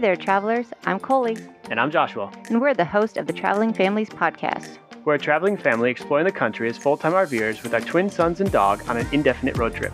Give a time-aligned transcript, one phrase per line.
[0.00, 0.68] Hey there, travelers.
[0.86, 1.36] I'm Coley,
[1.68, 2.32] And I'm Joshua.
[2.48, 4.78] and we're the host of the Traveling Families podcast.
[5.04, 8.40] We're a traveling family exploring the country as full time RVers with our twin sons
[8.40, 9.92] and dog on an indefinite road trip.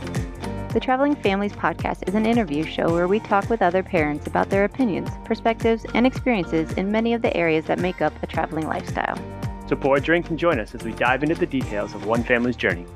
[0.72, 4.48] The Traveling Families podcast is an interview show where we talk with other parents about
[4.48, 8.68] their opinions, perspectives, and experiences in many of the areas that make up a traveling
[8.68, 9.18] lifestyle.
[9.68, 12.22] So pour a drink and join us as we dive into the details of one
[12.22, 12.86] family's journey.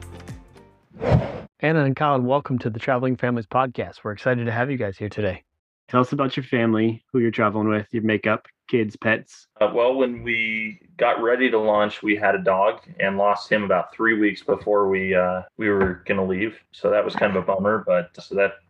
[1.59, 4.05] Anna and Colin, welcome to the Traveling Families podcast.
[4.05, 5.43] We're excited to have you guys here today.
[5.91, 9.49] Tell us about your family, who you're traveling with, your makeup, kids, pets.
[9.61, 13.65] Uh, well, when we got ready to launch, we had a dog and lost him
[13.65, 16.57] about three weeks before we uh, we were gonna leave.
[16.71, 17.83] So that was kind of a bummer.
[17.85, 18.61] But so that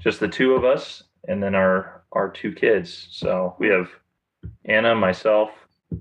[0.00, 3.06] just the two of us, and then our our two kids.
[3.12, 3.88] So we have
[4.64, 5.50] Anna, myself,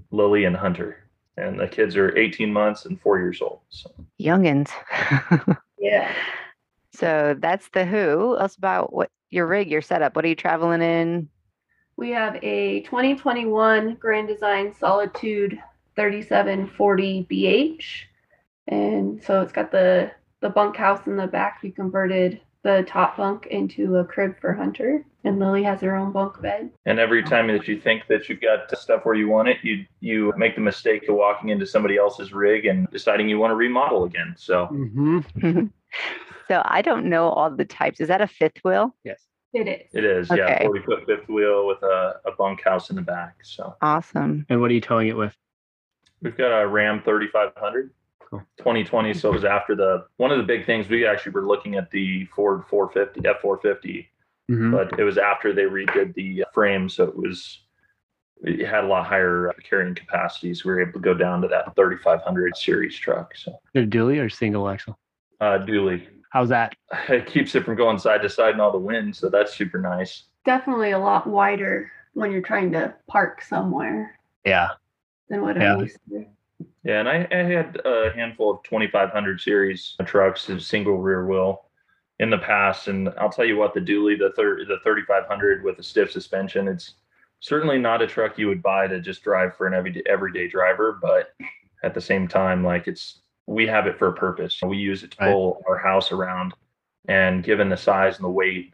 [0.09, 1.07] Lily, and Hunter,
[1.37, 3.59] and the kids are 18 months and four years old.
[3.69, 4.71] So Youngins.
[5.77, 6.11] Yeah.
[6.91, 8.33] so that's the who.
[8.33, 10.15] Us about what your rig, your setup.
[10.15, 11.29] What are you traveling in?
[11.97, 15.59] We have a 2021 Grand Design Solitude
[15.95, 17.85] 3740 BH.
[18.67, 21.59] And so it's got the the bunkhouse in the back.
[21.63, 25.05] We converted the top bunk into a crib for Hunter.
[25.23, 26.71] And Lily has her own bunk bed.
[26.85, 29.85] and every time that you think that you've got stuff where you want it, you
[29.99, 33.55] you make the mistake of walking into somebody else's rig and deciding you want to
[33.55, 34.35] remodel again.
[34.37, 35.67] So Mm-hmm.
[36.47, 37.99] so I don't know all the types.
[37.99, 38.95] Is that a fifth wheel?
[39.03, 39.21] Yes.
[39.53, 39.89] It is.
[39.93, 40.65] It is, yeah, Okay.
[40.65, 43.35] 40 foot fifth wheel with a, a bunkhouse in the back.
[43.43, 44.45] So Awesome.
[44.49, 45.33] And what are you towing it with?
[46.21, 47.91] we've got a Ram 3500
[48.29, 48.39] Cool.
[48.57, 49.13] 2020.
[49.13, 51.89] So it was after the one of the big things we actually were looking at
[51.91, 54.07] the Ford 450 F450,
[54.51, 54.71] Mm-hmm.
[54.71, 56.87] but it was after they redid the frame.
[56.89, 57.61] So it was,
[58.43, 60.53] it had a lot higher uh, carrying capacity.
[60.53, 63.35] So we were able to go down to that 3500 series truck.
[63.35, 64.99] So A dually or single axle?
[65.41, 66.07] Uh, dually.
[66.31, 66.75] How's that?
[67.09, 69.15] It keeps it from going side to side in all the wind.
[69.15, 70.23] So that's super nice.
[70.45, 74.69] Definitely a lot wider when you're trying to park somewhere Yeah.
[75.29, 75.73] than what Yeah.
[75.75, 76.25] I'm used to.
[76.83, 81.65] Yeah, and I, I had a handful of 2500 series trucks, a single rear wheel,
[82.19, 85.79] in the past, and I'll tell you what, the dually, the thir- the 3500 with
[85.79, 86.93] a stiff suspension, it's
[87.41, 90.97] certainly not a truck you would buy to just drive for an everyday everyday driver,
[91.01, 91.33] but
[91.83, 94.59] at the same time, like it's we have it for a purpose.
[94.63, 95.31] We use it to Right.
[95.31, 96.53] pull our house around,
[97.07, 98.73] and given the size and the weight,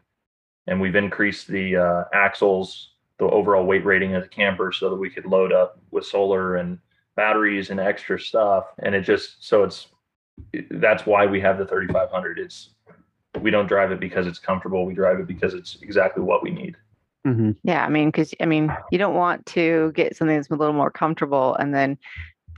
[0.66, 4.96] and we've increased the uh, axles, the overall weight rating of the camper, so that
[4.96, 6.78] we could load up with solar and
[7.14, 9.88] batteries and extra stuff and it just so it's
[10.70, 12.70] that's why we have the 3500 it's
[13.42, 16.50] we don't drive it because it's comfortable we drive it because it's exactly what we
[16.50, 16.74] need
[17.24, 17.52] Mm-hmm.
[17.62, 20.74] Yeah, I mean, because I mean, you don't want to get something that's a little
[20.74, 21.96] more comfortable and then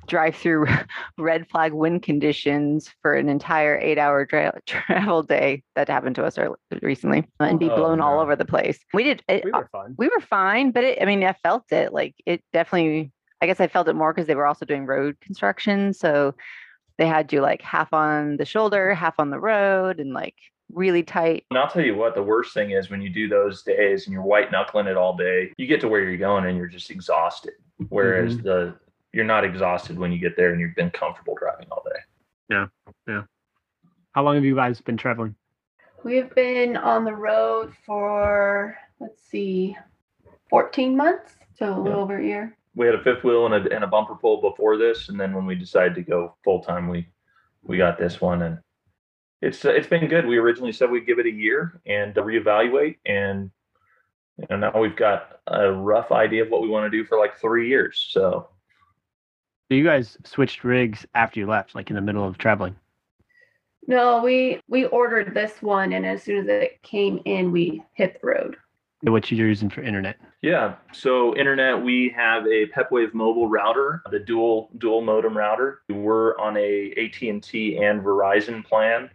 [0.07, 0.67] drive through
[1.19, 5.63] red flag wind conditions for an entire eight-hour tra- travel day.
[5.77, 8.79] That happened to us early, recently, uh, and be Oh, blown all over the place.
[8.93, 9.23] We did.
[9.29, 9.95] It, We were fun.
[9.99, 11.93] we were fine, but it, I mean, I felt it.
[11.93, 13.11] Like it definitely.
[13.41, 16.35] I guess I felt it more because they were also doing road construction, so
[16.97, 20.35] they had you like half on the shoulder, half on the road, and like
[20.73, 21.45] really tight.
[21.51, 24.15] and i'll tell you what the worst thing is when you do those days and
[24.15, 26.91] you're white knuckling it all day you get to where you're going and you're just
[26.91, 27.53] exhausted
[27.91, 28.75] whereas the
[29.15, 32.01] you're not exhausted when you get there and you've been comfortable driving all day
[32.51, 32.67] Yeah.
[33.07, 33.23] Yeah.
[34.13, 35.35] How long have you guys been traveling?
[36.03, 39.77] We've been on the road for, let's see,
[40.51, 41.37] 14 months.
[41.57, 42.57] So a little over a year.
[42.75, 45.33] we had a fifth wheel and a, and a bumper pull before this and then
[45.33, 47.07] when we decided to go full time we
[47.63, 48.59] we got this one and
[49.41, 53.51] it's it's been good we originally said we'd give it a year and reevaluate and
[54.39, 57.17] you know now we've got a rough idea of what we want to do for
[57.17, 58.49] like three years so
[59.69, 62.77] So you guys switched rigs after you left, like in the middle of traveling.
[63.87, 68.21] No, we we ordered this one, and as soon as it came in, we hit
[68.21, 68.57] the road.
[69.03, 70.17] What you're using for internet.
[70.41, 76.39] yeah so internet we have a pepwave mobile router the dual dual modem router we're
[76.39, 79.11] on a at&t and verizon plan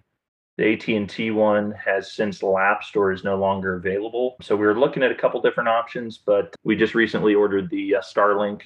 [0.60, 4.36] The AT&T one has since lapsed or is no longer available.
[4.42, 7.96] So we were looking at a couple different options, but we just recently ordered the
[7.96, 8.62] uh, Starlink.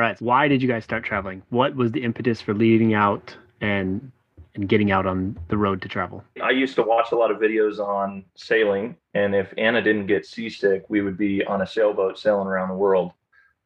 [0.00, 0.18] Right.
[0.22, 1.42] Why did you guys start traveling?
[1.50, 4.10] What was the impetus for leaving out and
[4.54, 6.24] and getting out on the road to travel?
[6.42, 10.24] I used to watch a lot of videos on sailing, and if Anna didn't get
[10.24, 13.12] seasick, we would be on a sailboat sailing around the world.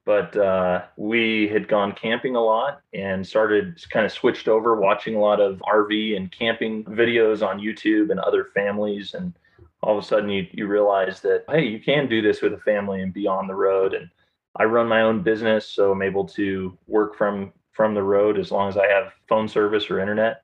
[0.04, 5.14] But uh, we had gone camping a lot and started kind of switched over watching
[5.14, 9.14] a lot of RV and camping videos on YouTube and other families.
[9.14, 9.34] And
[9.84, 12.58] all of a sudden, you, you realize that, hey, you can do this with a
[12.58, 13.94] family and be on the road.
[13.94, 14.10] And
[14.56, 18.52] I run my own business, so I'm able to work from from the road as
[18.52, 20.42] long as I have phone service or internet.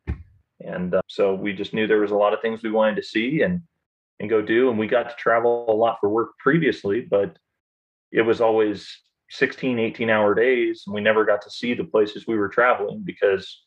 [0.65, 3.03] And uh, so we just knew there was a lot of things we wanted to
[3.03, 3.63] see, and
[4.19, 4.69] and go do.
[4.69, 7.37] And we got to travel a lot for work previously, but
[8.13, 8.89] it was always
[9.31, 10.85] 16, 18 hour days.
[10.87, 13.63] And we never got to see the places we were traveling because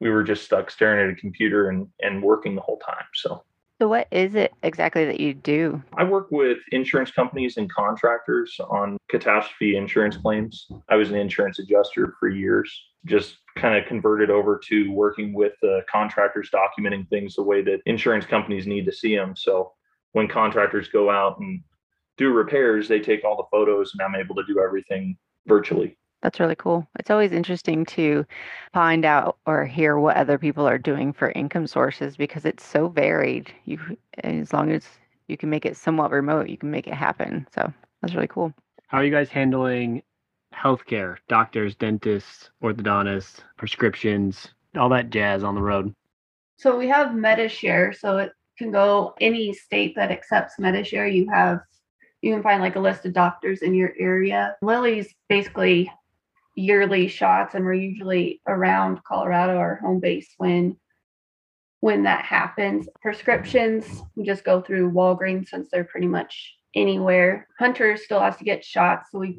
[0.00, 3.06] we were just stuck staring at a computer and, and working the whole time.
[3.14, 3.44] So
[3.80, 5.82] So what is it exactly that you do?
[5.94, 10.68] I work with insurance companies and contractors on catastrophe insurance claims.
[10.88, 12.72] I was an insurance adjuster for years,
[13.04, 17.80] just kind of converted over to working with uh, contractors documenting things the way that
[17.86, 19.34] insurance companies need to see them.
[19.36, 19.72] So
[20.12, 21.60] when contractors go out and
[22.16, 25.16] do repairs, they take all the photos and I'm able to do everything
[25.46, 25.98] virtually.
[26.24, 26.88] That's really cool.
[26.98, 28.24] It's always interesting to
[28.72, 32.88] find out or hear what other people are doing for income sources because it's so
[32.88, 33.52] varied.
[33.66, 33.78] You
[34.24, 34.86] as long as
[35.28, 37.46] you can make it somewhat remote, you can make it happen.
[37.54, 38.54] So that's really cool.
[38.86, 40.02] How are you guys handling
[40.54, 45.94] healthcare, doctors, dentists, orthodontists, prescriptions, all that jazz on the road?
[46.56, 51.06] So we have Medi-Share, so it can go any state that accepts Medi-Share.
[51.06, 51.60] You have
[52.22, 54.56] you can find like a list of doctors in your area.
[54.62, 55.92] Lily's basically
[56.54, 60.76] yearly shots, and we're usually around Colorado, our home base, when
[61.80, 62.88] when that happens.
[63.02, 67.46] Prescriptions, we just go through Walgreens since they're pretty much anywhere.
[67.58, 69.38] Hunter still has to get shots, so we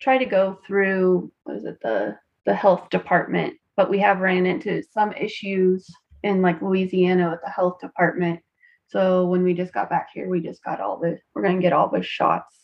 [0.00, 2.16] try to go through what is it the
[2.46, 3.54] the health department.
[3.76, 5.88] But we have ran into some issues
[6.22, 8.40] in like Louisiana with the health department.
[8.88, 11.72] So when we just got back here, we just got all the we're gonna get
[11.72, 12.61] all the shots.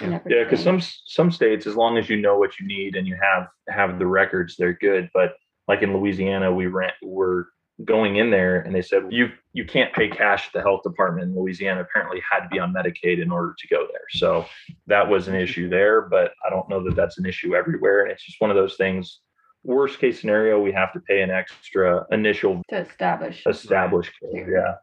[0.00, 3.16] Yeah, because some some states, as long as you know what you need and you
[3.20, 4.10] have have the mm.
[4.10, 5.08] records, they're good.
[5.14, 5.34] But
[5.68, 7.46] like in Louisiana, we rent we're
[7.84, 11.28] going in there and they said you you can't pay cash at the health department
[11.28, 11.80] in Louisiana.
[11.80, 14.04] Apparently, had to be on Medicaid in order to go there.
[14.10, 14.44] So
[14.86, 15.42] that was an mm-hmm.
[15.42, 16.02] issue there.
[16.02, 18.02] But I don't know that that's an issue everywhere.
[18.02, 19.20] And it's just one of those things.
[19.64, 23.44] Worst case scenario, we have to pay an extra initial to establish.
[23.46, 24.50] established care.
[24.50, 24.74] Yeah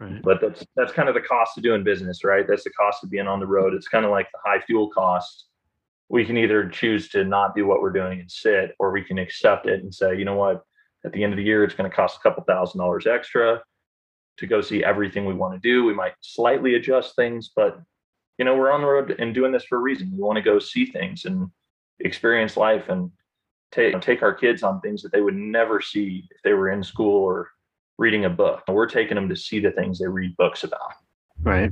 [0.00, 0.22] Right.
[0.22, 2.46] but that's that's kind of the cost of doing business right?
[2.46, 3.74] That's the cost of being on the road.
[3.74, 5.46] It's kind of like the high fuel cost.
[6.08, 9.18] We can either choose to not do what we're doing and sit or we can
[9.18, 10.62] accept it and say you know what?
[11.04, 13.60] At the end of the year it's going to cost a couple thousand dollars extra
[14.36, 15.84] to go see everything we want to do.
[15.84, 17.80] We might slightly adjust things but
[18.38, 20.12] you know we're on the road and doing this for a reason.
[20.12, 21.50] We want to go see things and
[22.00, 23.10] experience life and
[23.72, 26.82] take take our kids on things that they would never see if they were in
[26.82, 27.50] school or
[27.98, 28.62] reading a book.
[28.68, 30.92] We're taking them to see the things they read books about.
[31.42, 31.70] Right.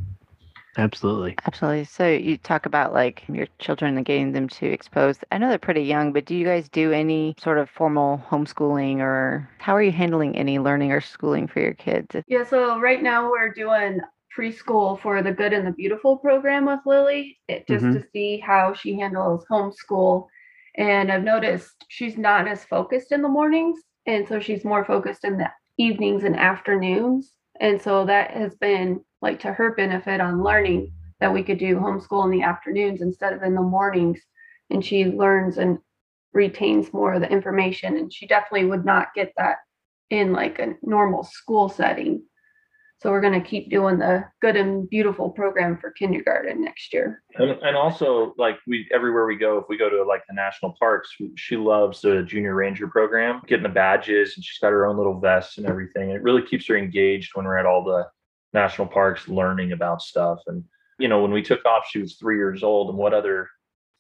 [0.79, 1.37] Absolutely.
[1.47, 1.85] Absolutely.
[1.85, 5.19] So you talk about like your children and getting them to expose.
[5.33, 8.99] I know they're pretty young, but do you guys do any sort of formal homeschooling
[8.99, 12.15] or how are you handling any learning or schooling for your kids?
[12.27, 14.01] Yeah, so right now we're doing
[14.37, 17.95] preschool for the Good and the Beautiful program with Lily, it, just Mhm.
[17.95, 20.27] to see how she handles homeschool.
[20.77, 25.25] And I've noticed she's not as focused in the mornings, and so she's more focused
[25.25, 27.33] in the evenings and afternoons.
[27.61, 31.77] And so that has been like to her benefit on learning that we could do
[31.77, 34.21] homeschool in the afternoons instead of in the mornings.
[34.71, 35.79] And she learns and
[36.33, 37.97] retains more of the information.
[37.97, 39.57] And she definitely would not get that
[40.11, 42.23] in like a normal school setting.
[42.99, 47.23] So we're going to keep doing the good and beautiful program for kindergarten next year.
[47.35, 50.75] And, and also, like we everywhere we go, if we go to like the national
[50.79, 54.97] parks, she loves the junior ranger program, getting the badges, and she's got her own
[54.97, 56.11] little vests and everything.
[56.11, 58.07] It really keeps her engaged when we're at all the
[58.55, 60.41] national parks, learning about stuff.
[60.47, 60.65] And
[60.99, 63.51] you know, when we took off, she was three years old, and what other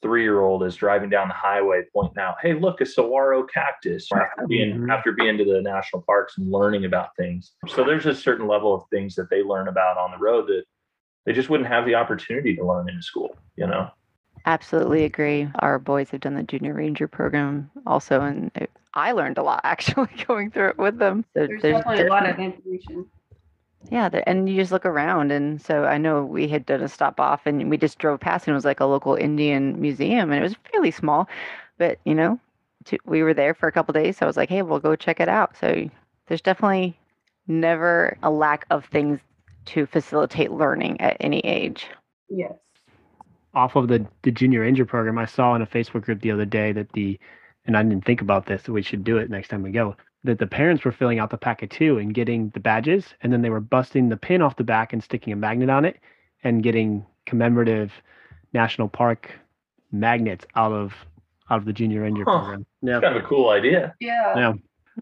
[0.02, 4.80] three-year-old is driving down the highway pointing out, "Hey, look, a saguaro cactus!" After being
[4.80, 4.92] Mhm.
[4.92, 7.54] after being to the national parks and learning about things.
[7.66, 10.64] So there's a certain level of things that they learn about on the road that
[11.24, 13.36] they just wouldn't have the opportunity to learn in school.
[13.56, 13.90] You know.
[14.44, 15.48] Absolutely agree.
[15.58, 19.60] Our boys have done the junior ranger program also, and it, I learned a lot
[19.64, 21.24] actually going through it with them.
[21.34, 23.06] So There's, definitely a lot of information.
[23.90, 27.20] Yeah, and you just look around, and so I know we had done a stop
[27.20, 30.40] off, and we just drove past, and it was like a local Indian museum, and
[30.40, 31.28] it was fairly small,
[31.78, 32.40] but you know,
[32.86, 34.96] to, we were there for a couple days, so I was like, hey, we'll go
[34.96, 35.56] check it out.
[35.56, 35.88] So
[36.26, 36.98] there's definitely
[37.46, 39.20] never a lack of things
[39.66, 41.86] to facilitate learning at any age.
[42.28, 42.54] Yes.
[43.54, 46.44] Off of the, the junior ranger program, I saw in a Facebook group the other
[46.44, 47.18] day that the,
[47.64, 49.96] and I didn't think about this, so we should do it next time we go,
[50.26, 53.42] that the parents were filling out the packet too and getting the badges, and then
[53.42, 55.98] they were busting the pin off the back and sticking a magnet on it
[56.44, 57.92] and getting commemorative
[58.52, 59.30] national park
[59.92, 60.94] magnets out of
[61.50, 62.38] out of the junior ranger Huh.
[62.38, 62.66] program.
[62.82, 62.96] Yeah.
[62.96, 63.94] It's kind of a cool idea.
[64.00, 64.36] Yeah.
[64.36, 64.52] Yeah.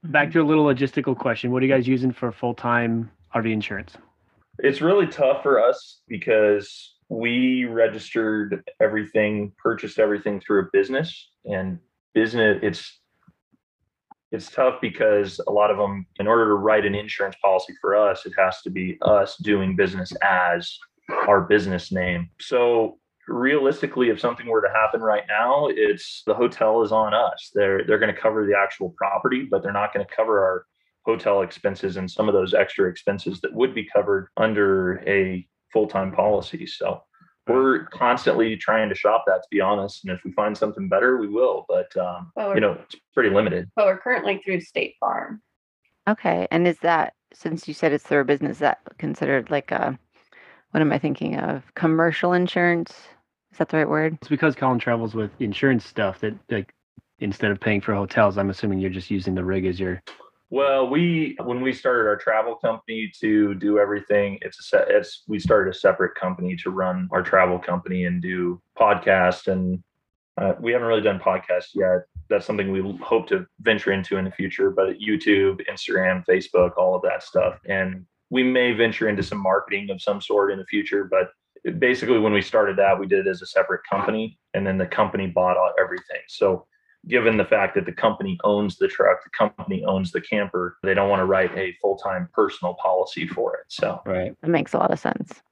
[0.04, 1.50] Back to a little logistical question.
[1.52, 3.96] What are you guys using for full time RV insurance?
[4.58, 11.78] It's really tough for us because we registered everything, purchased everything through a business, and
[12.14, 13.00] business it's
[14.34, 17.94] it's tough because a lot of them, in order to write an insurance policy for
[17.94, 20.76] us, it has to be us doing business as
[21.28, 22.28] our business name.
[22.40, 22.98] So
[23.28, 27.50] realistically, if something were to happen right now, it's the hotel is on us.
[27.54, 30.66] They're they're going to cover the actual property, but they're not going to cover our
[31.06, 36.12] hotel expenses and some of those extra expenses that would be covered under a full-time
[36.12, 36.66] policy.
[36.66, 37.02] So
[37.46, 40.04] we're constantly trying to shop that to be honest.
[40.04, 41.66] And if we find something better, we will.
[41.68, 43.70] But um, Well, you know, it's pretty limited.
[43.76, 45.42] But we're currently through State Farm.
[46.08, 46.46] Okay.
[46.50, 49.98] And is that since you said it's through a business, is that considered like a
[50.70, 51.62] what am I thinking of?
[51.74, 52.90] Commercial insurance?
[53.52, 54.18] Is that the right word?
[54.20, 56.74] It's because Colin travels with insurance stuff that like
[57.20, 60.02] instead of paying for hotels, I'm assuming you're just using the rig as your
[60.50, 64.90] Well, we when we started our travel company to do everything, it's a set.
[64.90, 69.82] It's we started a separate company to run our travel company and do podcast, and
[70.36, 72.02] uh, we haven't really done podcasts yet.
[72.28, 74.70] That's something we hope to venture into in the future.
[74.70, 79.90] But YouTube, Instagram, Facebook, all of that stuff, and we may venture into some marketing
[79.90, 81.04] of some sort in the future.
[81.04, 81.30] But
[81.78, 84.86] basically, when we started that, we did it as a separate company, and then the
[84.86, 86.20] company bought everything.
[86.28, 86.66] So
[87.08, 90.94] given the fact that the company owns the truck, the company owns the camper, they
[90.94, 93.64] don't want to write a full time personal policy for it.
[93.68, 94.34] So right.
[94.40, 95.42] That makes a lot of sense.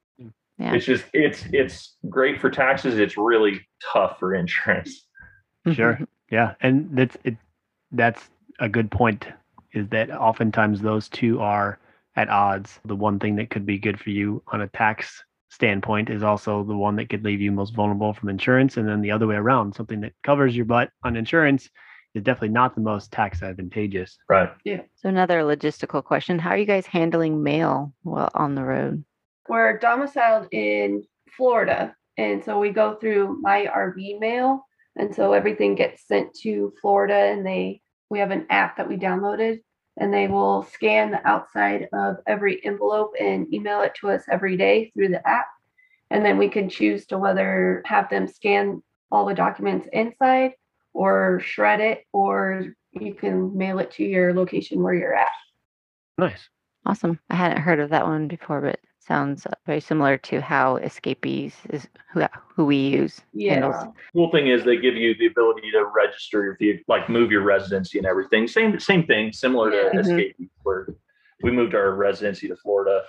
[0.58, 0.74] Yeah.
[0.74, 2.98] it's just it's it's great for taxes.
[2.98, 5.06] It's really tough for insurance.
[5.72, 5.98] Sure.
[6.30, 7.36] Yeah, and that's it.
[7.90, 9.26] That's a good point.
[9.74, 11.78] Is that oftentimes those two are
[12.16, 12.80] at odds.
[12.86, 16.64] The one thing that could be good for you on a tax standpoint is also
[16.64, 19.36] the one that could leave you most vulnerable from insurance, and then the other way
[19.36, 19.74] around.
[19.74, 21.68] Something that covers your butt on insurance
[22.14, 24.16] is definitely not the most tax advantageous.
[24.28, 24.50] Right.
[24.64, 24.82] Yeah.
[24.96, 29.04] So another logistical question: How are you guys handling mail while on the road?
[29.48, 31.04] We're domiciled in
[31.36, 31.94] Florida.
[32.16, 34.66] And so we go through my RV mail.
[34.96, 37.80] And so everything gets sent to Florida and they
[38.10, 39.60] we have an app that we downloaded
[39.98, 44.56] and they will scan the outside of every envelope and email it to us every
[44.56, 45.46] day through the app.
[46.10, 50.52] And then we can choose to whether have them scan all the documents inside
[50.94, 55.32] or shred it or you can mail it to your location where you're at.
[56.18, 56.48] Nice.
[56.84, 57.18] Awesome.
[57.30, 61.54] I hadn't heard of that one before, but sounds uh, very similar to how Escapees
[61.70, 62.22] is who
[62.54, 63.20] who we use.
[63.38, 63.74] handles.
[63.78, 63.90] Yeah.
[64.14, 67.42] Cool thing is they give you the ability to register your vehicle, like move your
[67.42, 68.46] residency and everything.
[68.46, 69.90] Same same thing, similar to Yeah.
[69.92, 70.00] Mhm.
[70.00, 70.86] Escape, where
[71.42, 73.02] we moved our residency to Florida.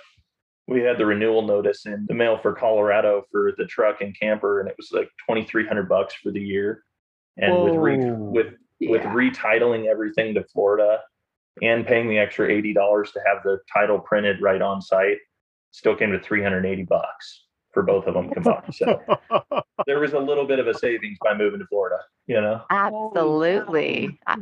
[0.66, 4.60] We had the renewal notice in the mail for Colorado for the truck and camper,
[4.60, 6.84] and it was like twenty three hundred bucks for the year.
[7.36, 8.14] And with re- Whoa.
[8.14, 11.00] with with retitling everything to Florida
[11.62, 15.18] and paying the extra eighty dollars to have the title printed right on site,
[15.74, 18.72] still came to three hundred eighty bucks for both of them combined.
[18.74, 19.00] So
[19.86, 21.98] there was a little bit of a savings by moving to Florida.
[22.26, 24.18] You know, Absolutely.
[24.26, 24.38] I-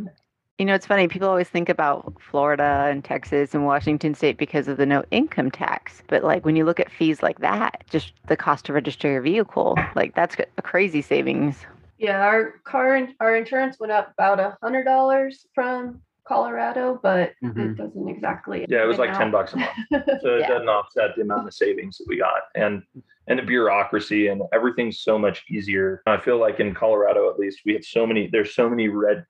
[0.58, 1.08] You know, it's funny.
[1.08, 5.50] People always think about Florida and Texas and Washington State because of the no income
[5.50, 6.02] tax.
[6.08, 9.22] But like when you look at fees like that, just the cost to register your
[9.22, 11.56] vehicle, like that's a crazy savings.
[11.98, 17.72] Yeah, our car our insurance went up about a hundred dollars from Colorado, but Mhm.
[17.72, 18.64] it doesn't exactly.
[18.68, 19.72] yeah, it was even like ten bucks a month,
[20.22, 20.48] so it Yeah.
[20.48, 22.82] doesn't offset the amount of savings that we got, and
[23.26, 26.02] and the bureaucracy and everything's so much easier.
[26.06, 28.28] I feel like in Colorado, at least, we had so many.
[28.28, 29.24] There's so many red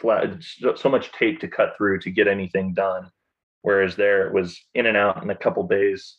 [0.00, 3.10] flags, so, so much tape to cut through to get anything done.
[3.62, 6.18] Whereas there, it was in and out in a couple days.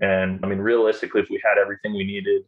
[0.00, 2.42] And I mean, realistically, if we had everything we needed,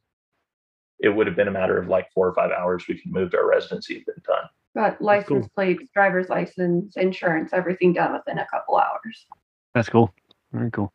[1.01, 2.85] it would have been a matter of like four or five hours.
[2.89, 4.45] We could move to our residency and been done.
[4.79, 9.27] Got license plates, driver's license, insurance, everything done within a couple hours.
[9.75, 10.15] That's cool.
[10.53, 10.93] Very cool.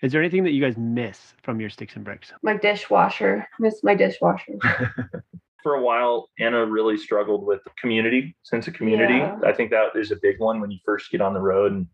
[0.00, 2.32] Is there anything that you guys miss from your sticks and bricks?
[2.42, 4.54] My dishwasher, miss my dishwasher.
[5.62, 9.18] for a while, Anna really struggled with community, sense of community.
[9.18, 9.38] Yeah.
[9.44, 11.86] I think that is a big one when you first get on the road and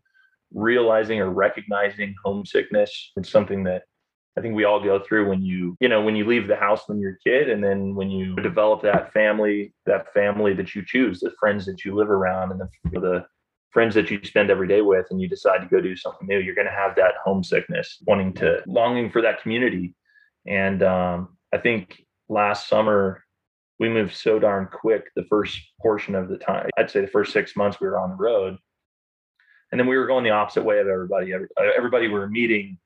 [0.53, 3.11] realizing or recognizing homesickness.
[3.17, 3.83] It's something that
[4.37, 6.87] I think we all go through when you, you know, when you leave the house
[6.87, 10.83] when you're a kid and then when you develop that family, that family that you
[10.85, 13.25] choose, the friends that you live around and the, the
[13.71, 16.39] friends that you spend every day with and you decide to go do something new,
[16.39, 19.93] you're going to have that homesickness, wanting to, longing for that community.
[20.47, 23.23] And um, I think last summer,
[23.79, 26.69] we moved so darn quick the first portion of the time.
[26.77, 28.57] I'd say the first six months we were on the road.
[29.71, 31.33] And then we were going the opposite way of everybody.
[31.75, 32.77] Everybody we were meeting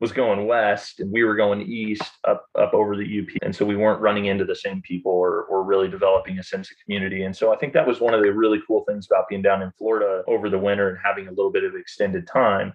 [0.00, 3.28] was going west and we were going east up up over the UP.
[3.42, 6.70] And so we weren't running into the same people or, or really developing a sense
[6.70, 7.22] of community.
[7.22, 9.62] And so I think that was one of the really cool things about being down
[9.62, 12.72] in Florida over the winter and having a little bit of extended time.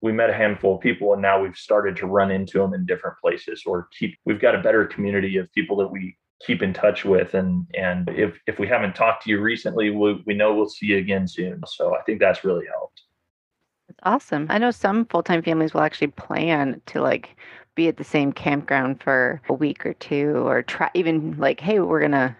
[0.00, 2.86] We met a handful of people and now we've started to run into them in
[2.86, 6.16] different places or keep we've got a better community of people that we
[6.46, 10.22] keep in touch with and and if if we haven't talked to you recently we,
[10.24, 13.02] we know we'll see you again soon so i think that's really helped
[13.88, 14.46] That's awesome.
[14.50, 17.36] I know some full-time families will actually plan to like
[17.74, 21.80] be at the same campground for a week or two or try even like, hey,
[21.80, 22.36] we're gonna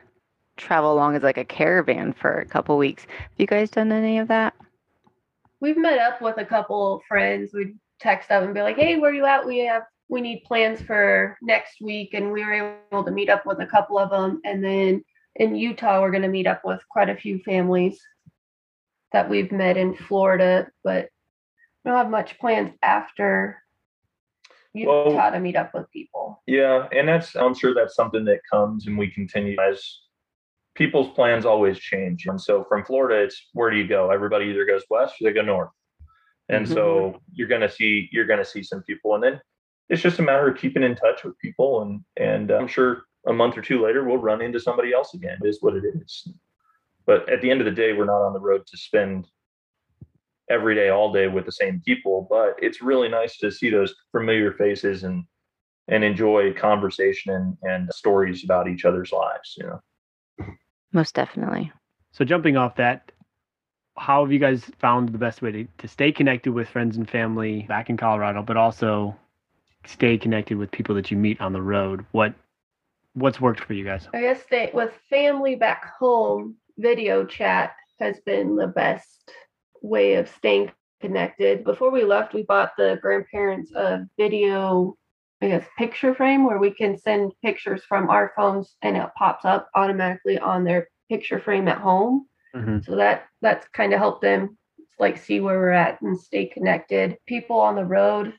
[0.57, 3.05] travel along as like a caravan for a couple weeks.
[3.05, 4.55] Have you guys done any of that?
[5.61, 7.53] We've met up with a couple friends.
[7.55, 9.47] We'd text them and be like, "Hey, where you at?
[9.47, 13.47] We have we need plans for next week." And we were able to meet up
[13.47, 14.41] with a couple of them.
[14.45, 15.03] And then
[15.37, 18.01] in Utah, we're going to meet up with quite a few families
[19.13, 21.09] that we've met in Florida, but
[21.85, 23.63] don't have much plans after
[24.75, 26.43] Well- Utah to meet up with people.
[26.47, 30.01] Yeah, and that's I'm sure that's something that comes and we continue as
[30.75, 32.27] people's plans always change.
[32.27, 34.11] And so from Florida, it's where do you go?
[34.11, 35.71] Everybody either goes west or they go north.
[36.49, 37.19] And so mm-hmm.
[37.33, 39.41] you're gonna see you're gonna see some people, and then
[39.91, 43.03] it's just a matter of keeping in touch with people, and and uh, I'm sure
[43.27, 45.39] a month or two later we'll run into somebody else again.
[45.43, 46.29] It is what it is.
[47.07, 49.27] But at the end of the day, we're not on the road to spend
[50.51, 52.27] every day, all day with the same people.
[52.29, 55.25] But it's really nice to see those familiar faces and
[55.89, 59.55] and enjoy conversation and, and stories about each other's lives.
[59.57, 60.55] You know,
[60.93, 61.73] Most definitely.
[62.13, 63.11] So jumping off that,
[63.97, 67.09] how have you guys found the best way to, to stay connected with friends and
[67.09, 69.17] family back in Colorado, but also
[69.87, 72.05] stay connected with people that you meet on the road?
[72.13, 72.35] What
[73.15, 74.07] what's worked for you guys?
[74.15, 79.33] I guess they, with family back home, video chat has been the best
[79.83, 80.71] way of staying
[81.01, 81.65] connected.
[81.65, 84.97] Before we left, we bought the grandparents a video,
[85.41, 89.45] I guess, picture frame where we can send pictures from our phones and it pops
[89.45, 92.27] up automatically on their picture frame at home.
[92.55, 92.85] Mhm.
[92.85, 94.59] So that that's kind of helped them
[94.99, 97.17] like see where we're at and stay connected.
[97.27, 98.35] People on the road,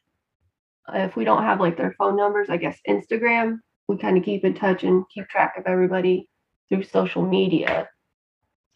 [0.94, 4.44] if we don't have like their phone numbers, I guess Instagram, we kind of keep
[4.44, 6.30] in touch and keep track of everybody
[6.68, 7.90] through social media.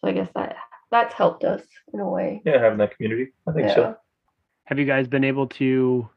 [0.00, 0.56] So I guess that
[0.90, 1.62] that's helped us
[1.92, 2.42] in a way.
[2.44, 3.74] yeah, having that community, I think Yeah.
[3.74, 3.96] so.
[4.66, 6.08] Have you guys been able to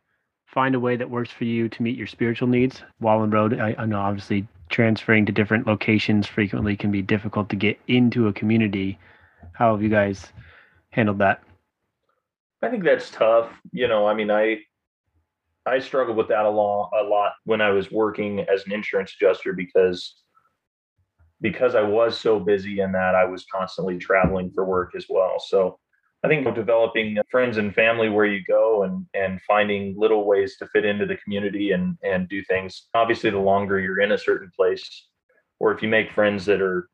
[0.46, 3.60] find a way that works for you to meet your spiritual needs while on road?
[3.60, 8.28] I, I know obviously transferring to different locations frequently can be difficult to get into
[8.28, 8.98] a community.
[9.54, 10.32] How have you guys
[10.92, 11.42] handled that?
[12.62, 13.50] I think that's tough.
[13.72, 14.60] You know, I mean, I
[15.66, 19.14] I struggled with that a lot a lot when I was working as an insurance
[19.20, 20.16] adjuster because
[21.42, 25.36] because I was so busy in that I was constantly traveling for work as well.
[25.40, 25.80] So
[26.24, 30.68] I think developing friends and family where you go and and finding little ways to
[30.68, 32.88] fit into the community and and do things.
[32.94, 35.08] Obviously, the longer you're in a certain place,
[35.60, 36.90] or if you make friends that are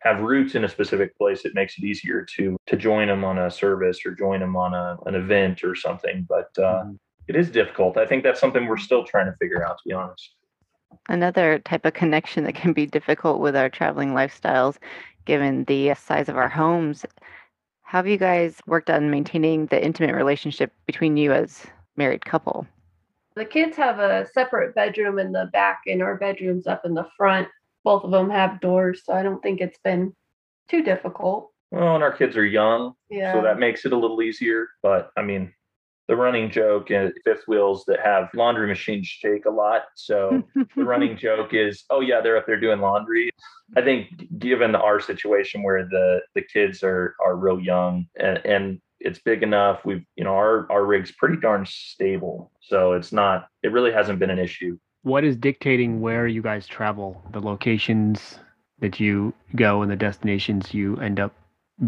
[0.00, 3.38] have roots in a specific place, it makes it easier to to join them on
[3.38, 6.26] a service or join them on a, an event or something.
[6.28, 6.98] But uh, Mhm.
[7.28, 7.98] it is difficult.
[7.98, 10.34] I think that's something we're still trying to figure out, to be honest.
[11.08, 14.76] Another type of connection that can be difficult with our traveling lifestyles,
[15.24, 17.04] given the size of our homes.
[17.82, 22.66] How have you guys worked on maintaining the intimate relationship between you as married couple?
[23.34, 27.08] The kids have a separate bedroom in the back and our bedroom's up in the
[27.16, 27.48] front.
[27.84, 30.14] Both of them have doors, so I don't think it's been
[30.68, 31.50] too difficult.
[31.70, 33.32] Well, and our kids are young, Yeah.
[33.32, 34.68] so that makes it a little easier.
[34.82, 35.52] But I mean,
[36.10, 39.82] the running joke at fifth wheels that have laundry machines shake a lot.
[39.94, 40.42] So
[40.76, 43.30] the running joke is, oh yeah, they're up there doing laundry.
[43.76, 48.80] I think given our situation where the the kids are are real young and, and
[48.98, 53.46] it's big enough, we've you know our our rig's pretty darn stable, so it's not
[53.62, 54.76] it really hasn't been an issue.
[55.02, 58.40] What is dictating where you guys travel, the locations
[58.80, 61.32] that you go and the destinations you end up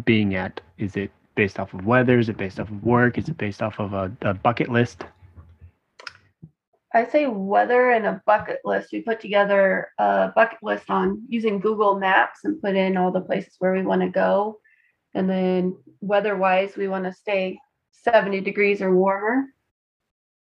[0.05, 0.61] being at?
[0.79, 2.19] Is it based off of weather?
[2.19, 3.19] Is it based off of work?
[3.19, 5.05] Is it based off of a, a bucket list?
[6.95, 8.93] I say weather and a bucket list.
[8.93, 13.23] We put together a bucket list on using Google Maps and put in all the
[13.23, 14.59] places where we want to go.
[15.15, 17.59] And then weather wise, we want to stay
[17.93, 19.47] 70 degrees or warmer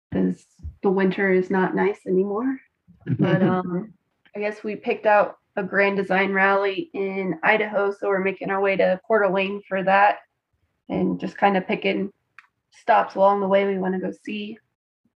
[0.10, 0.44] because
[0.84, 2.58] the winter is not nice anymore.
[3.06, 3.94] But um,
[4.36, 7.92] I guess we picked out a grand design rally in Idaho.
[7.92, 10.20] So we're making our way to Coeur d'Alene for that
[10.92, 12.12] and just kind of picking
[12.72, 14.60] stops along the way we want to go see.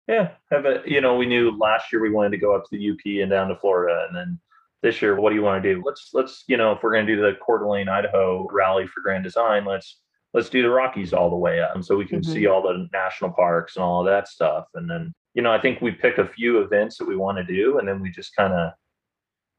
[0.06, 2.76] Yeah, have a you know we knew last year we wanted to go up to
[2.76, 4.38] the UP and down to Florida, and then
[4.82, 5.82] this year, what do you want to do?
[5.84, 9.00] Let's let's you know if we're going to do the Coeur d'Alene, Idaho rally for
[9.00, 10.00] Grand Design, let's
[10.34, 12.26] let's do the Rockies all the way up, so we can Mhm.
[12.26, 14.66] see all the national parks and all of that stuff.
[14.74, 17.44] And then you know I think we pick a few events that we want to
[17.44, 18.72] do, and then we just kind of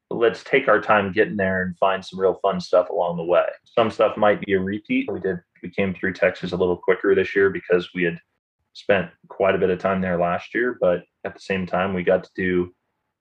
[0.10, 3.47] let's take our time getting there and find some real fun stuff along the way.
[3.63, 5.10] Some stuff might be a repeat.
[5.12, 8.19] We did we came through Texas a little quicker this year because we had
[8.73, 12.04] spent quite a bit of time there last year, but at the same time, we
[12.04, 12.73] got to do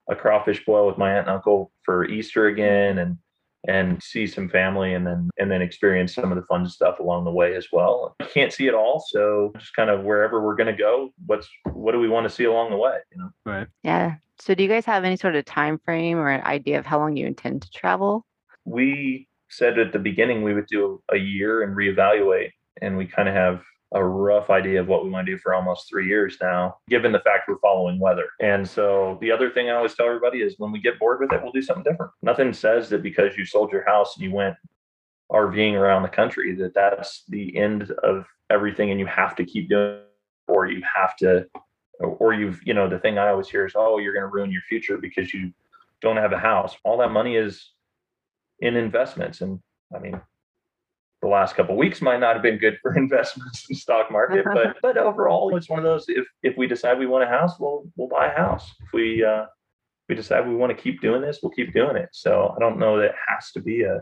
[0.09, 3.17] a crawfish boil with my aunt and uncle for Easter again, and
[3.65, 7.23] and see some family, and then and then experience some of the fun stuff along
[7.23, 8.15] the way as well.
[8.19, 11.93] I can't see it all, so just kind of wherever we're gonna go, what's what
[11.93, 12.97] do we want to see along the way?
[13.11, 13.29] You know.
[13.45, 13.67] Right.
[13.83, 14.15] Yeah.
[14.39, 16.99] So do you guys have any sort of time frame or an idea of how
[16.99, 18.25] long you intend to travel?
[18.65, 23.29] We said at the beginning we would do a year and reevaluate, and we kind
[23.29, 23.63] of have
[23.93, 27.11] a rough idea of what we want to do for almost three years now, given
[27.11, 28.25] the fact we're following weather.
[28.41, 31.31] And so the other thing I always tell everybody is when we get bored with
[31.31, 32.11] it, we'll do something different.
[32.23, 34.55] Nothing says that because you sold your house and you went
[35.31, 39.69] RVing around the country that that's the end of everything and you have to keep
[39.69, 39.99] doing
[40.47, 41.47] or you have to
[41.99, 44.51] or you've you know the thing I always hear is oh you're going to ruin
[44.51, 45.53] your future because you
[46.01, 46.75] don't have a house.
[46.83, 47.71] All that money is
[48.63, 49.59] in investments and
[49.95, 50.19] I mean
[51.23, 54.75] the last couple weeks might not have been good for investments in stock market, but
[54.81, 56.05] but overall, it's one of those.
[56.07, 58.69] If if we decide we want a house, we'll we'll buy a house.
[58.85, 61.95] If we uh, if we decide we want to keep doing this, we'll keep doing
[61.95, 62.09] it.
[62.11, 64.01] So I don't know that it has to be a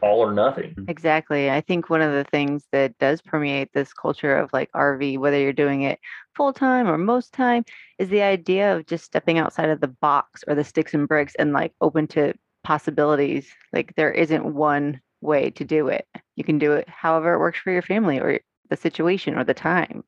[0.00, 0.74] all or nothing.
[0.88, 1.50] Exactly.
[1.50, 5.38] I think one of the things that does permeate this culture of like RV, whether
[5.38, 6.00] you're doing it
[6.34, 7.64] full time or most time,
[7.98, 11.34] is the idea of just stepping outside of the box or the sticks and bricks
[11.38, 12.32] and like open to
[12.64, 13.48] possibilities.
[13.72, 16.06] Like there isn't one way to do it.
[16.36, 19.54] You can do it however it works for your family or the situation or the
[19.54, 20.04] time.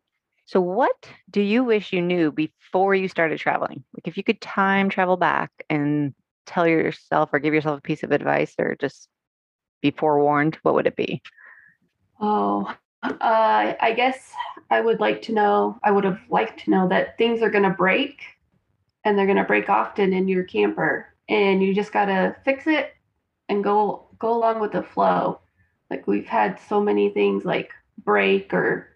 [0.46, 3.82] So, what do you wish you knew before you started traveling?
[3.94, 6.14] Like, if you could time travel back and
[6.46, 9.08] tell yourself or give yourself a piece of advice or just
[9.80, 11.22] be forewarned, what would it be?
[12.20, 14.32] Oh, uh, I guess
[14.70, 17.64] I would like to know, I would have liked to know that things are going
[17.64, 18.20] to break
[19.04, 21.13] and they're going to break often in your camper.
[21.28, 22.94] And you just got to fix it
[23.48, 25.40] and go go along with the flow.
[25.90, 27.72] Like we've had so many things like
[28.04, 28.88] break or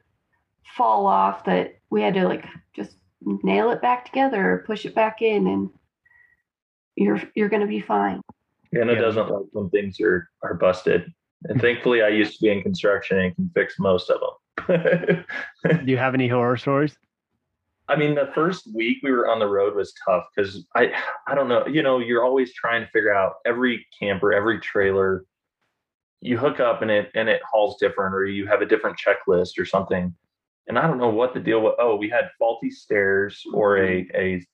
[0.76, 2.96] fall off that we had to like just
[3.42, 5.70] nail it back together or push it back in and
[6.96, 8.20] you're you're gonna be fine.
[8.72, 9.00] Anna yeah.
[9.00, 11.12] doesn't like when things are are busted.
[11.44, 15.24] And thankfully I used to be in construction and can fix most of them.
[15.84, 16.98] Do you have any horror stories?
[17.88, 20.92] I mean, the first week we were on the road was tough because I,
[21.26, 25.24] I don't know, you know, you're always trying to figure out every camper, every trailer,
[26.20, 29.58] you hook up and it and it hauls different, or you have a different checklist
[29.58, 30.14] or something.
[30.66, 31.76] And I don't know what the deal was.
[31.78, 34.44] Oh, we had faulty stairs or a a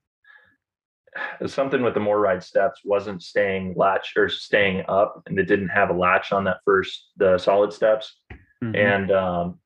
[1.47, 5.91] something with the MORryde steps wasn't staying latch or staying up, and it didn't have
[5.91, 8.21] a latch on that first the solid steps.
[8.63, 8.77] Mm-hmm.
[8.77, 9.59] And um,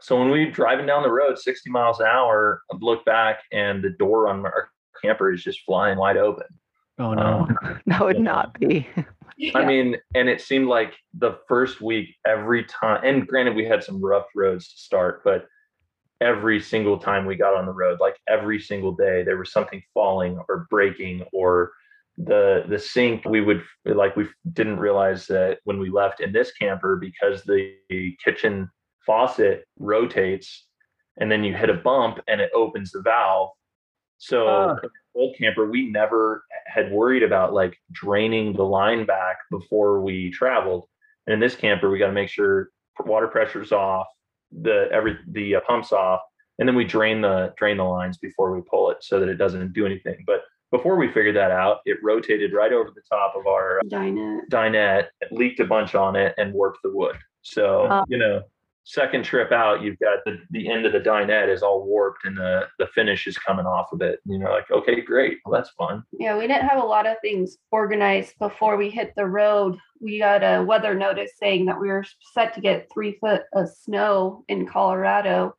[0.00, 3.82] so when we driving down the road 60 miles an hour, I look back and
[3.82, 4.70] the door on our
[5.02, 6.46] camper is just flying wide open.
[6.98, 7.22] Oh no.
[7.22, 8.86] Um, that would not be.
[9.36, 9.58] yeah.
[9.58, 13.82] I mean, and it seemed like the first week, every time, and granted, we had
[13.82, 15.46] some rough roads to start, but
[16.20, 19.82] every single time we got on the road, like every single day, there was something
[19.94, 21.72] falling or breaking or
[22.18, 26.52] the the sink we would like we didn't realize that when we left in this
[26.52, 27.74] camper because the
[28.22, 28.68] kitchen
[29.06, 30.66] faucet rotates
[31.18, 33.50] and then you hit a bump and it opens the valve.
[34.18, 34.76] So uh.
[35.14, 40.86] old camper, we never had worried about like draining the line back before we traveled.
[41.26, 42.70] And in this camper, we got to make sure
[43.04, 44.06] water pressure's off,
[44.50, 46.20] the every the uh, pumps off,
[46.58, 49.36] and then we drain the drain the lines before we pull it so that it
[49.36, 50.24] doesn't do anything.
[50.26, 54.48] But before we figured that out, it rotated right over the top of our dinette,
[54.50, 57.16] dinette leaked a bunch on it, and warped the wood.
[57.42, 58.42] So uh, you know,
[58.84, 62.36] second trip out, you've got the, the end of the dinette is all warped and
[62.36, 64.20] the, the finish is coming off of it.
[64.26, 65.38] And you're like, okay, great.
[65.44, 66.02] Well, that's fun.
[66.12, 69.78] Yeah, we didn't have a lot of things organized before we hit the road.
[70.00, 73.68] We got a weather notice saying that we were set to get three foot of
[73.68, 75.54] snow in Colorado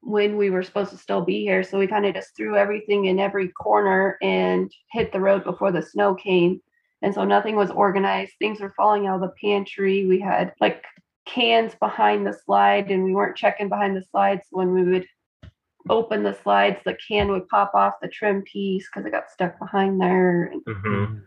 [0.00, 1.62] when we were supposed to still be here.
[1.62, 5.70] So we kind of just threw everything in every corner and hit the road before
[5.70, 6.60] the snow came.
[7.02, 8.32] And so nothing was organized.
[8.38, 10.06] Things were falling out of the pantry.
[10.06, 10.84] We had like
[11.26, 15.06] cans behind the slide and we weren't checking behind the slides when we would
[15.88, 19.58] open the slides the can would pop off the trim piece because it got stuck
[19.58, 21.18] behind there mm-hmm.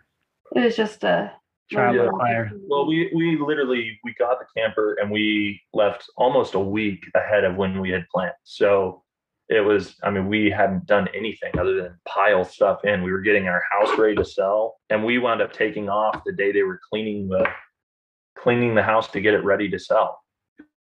[0.56, 1.32] it was just a
[1.72, 2.10] trial yeah.
[2.12, 7.06] fire well we we literally we got the camper and we left almost a week
[7.16, 9.04] ahead of when we had planned so
[9.50, 13.22] it was i mean we hadn't done anything other than pile stuff in we were
[13.22, 16.64] getting our house ready to sell and we wound up taking off the day they
[16.64, 17.46] were cleaning the
[18.46, 20.22] cleaning the house to get it ready to sell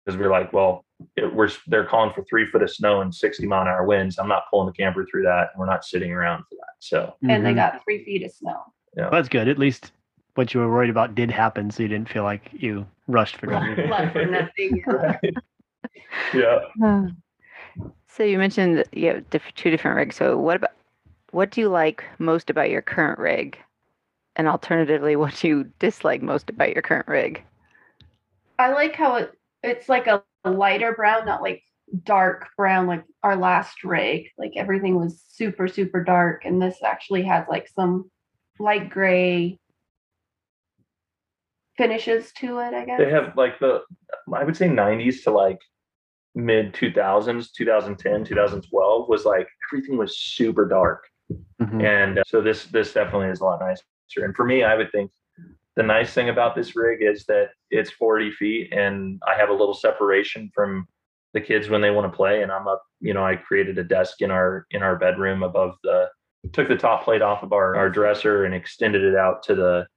[0.04, 0.84] because we are like, well,
[1.16, 4.20] it, we're they're calling for three foot of snow and 60 mile an hour winds.
[4.20, 5.52] I'm not pulling the camper through that.
[5.58, 6.74] We're not sitting around for that.
[6.80, 7.44] So and mm-hmm.
[7.46, 8.60] they got three feet of snow.
[8.98, 9.48] Yeah, that's good.
[9.48, 9.94] At least
[10.36, 13.46] what you were worried about did happen, so you didn't feel like you rushed for
[13.46, 13.76] nothing.
[14.12, 14.84] for nothing.
[14.86, 15.34] right.
[16.34, 16.60] Yeah.
[18.16, 20.18] So you mentioned you have two different rigs.
[20.18, 20.74] So what about
[21.32, 23.58] what do you like most about your current rig?
[24.36, 27.44] And alternatively, what do you dislike most about your current rig?
[28.60, 31.64] I like how it it's like a lighter brown, not like
[32.04, 34.28] dark brown like our last rig.
[34.38, 36.46] Like everything was super, super dark.
[36.46, 38.10] And this actually has like some
[38.60, 39.58] light gray
[41.78, 43.00] finishes to it, I guess.
[43.00, 43.82] They have like the,
[44.34, 45.60] I would say 90s to like
[46.36, 51.04] mid 2000s, 2010, 2012 was like everything was super dark.
[51.62, 51.84] Mhm.
[51.84, 53.84] And uh, so this this definitely is a lot nicer.
[54.18, 55.12] And for me, I would think
[55.76, 59.54] the nice thing about this rig is that it's 40 feet and I have a
[59.54, 60.88] little separation from
[61.34, 62.44] the kids when they want to play.
[62.44, 65.76] And I'm up, you know, I created a desk in our in our bedroom above
[65.84, 66.10] the
[66.52, 69.88] took the top plate off of our, our dresser and extended it out to the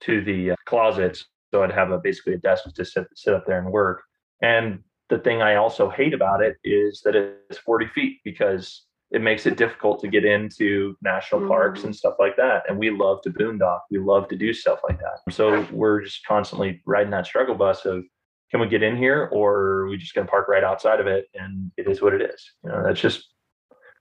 [0.00, 1.24] to the uh, closets.
[1.52, 4.02] So I'd have a basically a desk to sit sit up there and work.
[4.42, 9.22] And the thing I also hate about it is that it's 40 feet because it
[9.22, 11.84] makes it difficult to get into national parks Mhm.
[11.86, 12.68] and stuff like that.
[12.68, 13.80] And we love to boondock.
[13.90, 15.20] We love to do stuff like that.
[15.32, 18.04] So we're just constantly riding that struggle bus of
[18.50, 21.26] can we get in here or are we just gonna park right outside of it
[21.34, 22.52] and it is what it is.
[22.64, 23.32] You know, that's just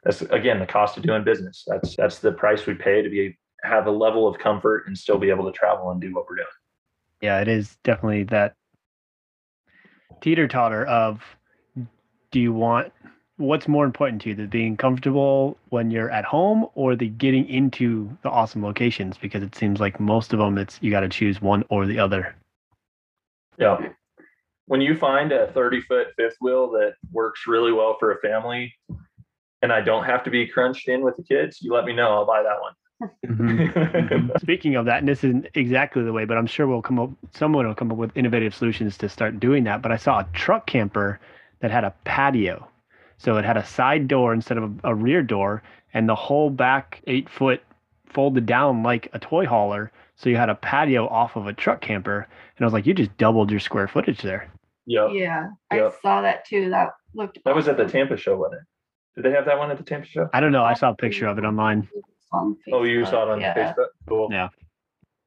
[0.04, 1.64] that's again the cost of doing business.
[1.68, 5.18] That's that's the price we pay to be have a level of comfort and still
[5.18, 6.48] be able to travel and do what we're doing.
[7.22, 8.56] Yeah, it is definitely that
[10.22, 11.24] teeter totter of
[12.32, 12.94] do you want
[13.38, 17.48] what's more important to you, the being comfortable when you're at home or the getting
[17.48, 19.18] into the awesome locations?
[19.18, 22.00] Because it seems like most of them, it's you got to choose one or the
[22.00, 22.36] other.
[23.58, 23.78] Yeah.
[24.66, 28.74] When you find a 30 foot fifth wheel that works really well for a family
[29.62, 32.10] and I don't have to be crunched in with the kids, you let me know.
[32.10, 32.74] I'll buy that one.
[33.26, 34.40] Mhm.
[34.42, 37.12] Speaking of that, and this isn't exactly the way, but I'm sure we'll come up,
[37.34, 39.82] someone will come up with innovative solutions to start doing that.
[39.82, 41.20] But I saw a truck camper
[41.60, 42.68] that had a patio.
[43.18, 46.50] So it had a side door instead of a, a rear door, and the whole
[46.50, 47.62] back eight foot
[48.06, 49.92] folded down like a toy hauler.
[50.16, 52.28] So you had a patio off of a truck camper.
[52.58, 54.52] And I was like, you just doubled your square footage there.
[54.88, 55.10] Yep.
[55.14, 55.94] Yeah, Yep.
[55.98, 56.70] I saw that too.
[56.70, 57.40] That looked.
[57.46, 57.86] That was at the.
[57.88, 58.68] Tampa show, wasn't it?
[59.22, 60.30] Did they have that one at the Tampa show?
[60.34, 60.64] I don't know.
[60.64, 61.88] I saw a picture of it online.
[62.32, 63.54] On Oh, you saw it on yeah.
[63.56, 63.88] Facebook?
[64.08, 64.30] Cool.
[64.32, 64.50] Yeah.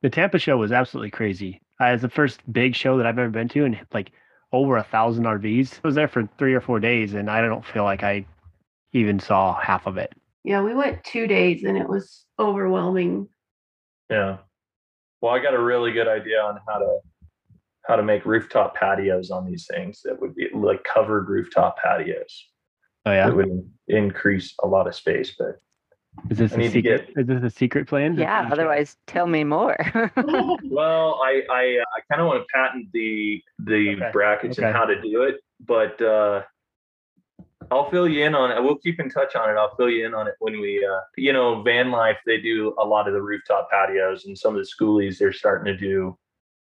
[0.02, 1.60] The Tampa show was absolutely crazy.
[1.80, 4.12] Uh, it's the first big show that I've ever been to, and like
[4.52, 5.76] over a thousand RVs.
[5.76, 8.24] I was there for three or four days, and I don't feel like I
[8.92, 10.12] even saw half of it.
[10.44, 13.28] Yeah, we went two days and it was overwhelming.
[14.08, 14.38] Yeah.
[15.20, 16.98] Well, I got a really good idea on how to
[17.86, 22.46] how to make rooftop patios on these things that would be like covered rooftop patios.
[23.06, 25.58] Oh yeah, It would increase a lot of space, but
[26.30, 27.06] is this I a secret?
[27.14, 28.16] get- Is this a secret plan?
[28.16, 29.76] Yeah, otherwise tell me more.
[30.64, 34.10] Well, I I, uh, I kind of want to patent the the Okay.
[34.12, 34.66] brackets Okay.
[34.68, 36.42] and how to do it, but uh,
[37.70, 38.62] I'll fill you in on it.
[38.62, 39.54] We'll keep in touch on it.
[39.54, 42.18] I'll fill you in on it when we, uh, you know, van life.
[42.26, 45.66] They do a lot of the rooftop patios, and some of the schoolies they're starting
[45.72, 46.16] to do.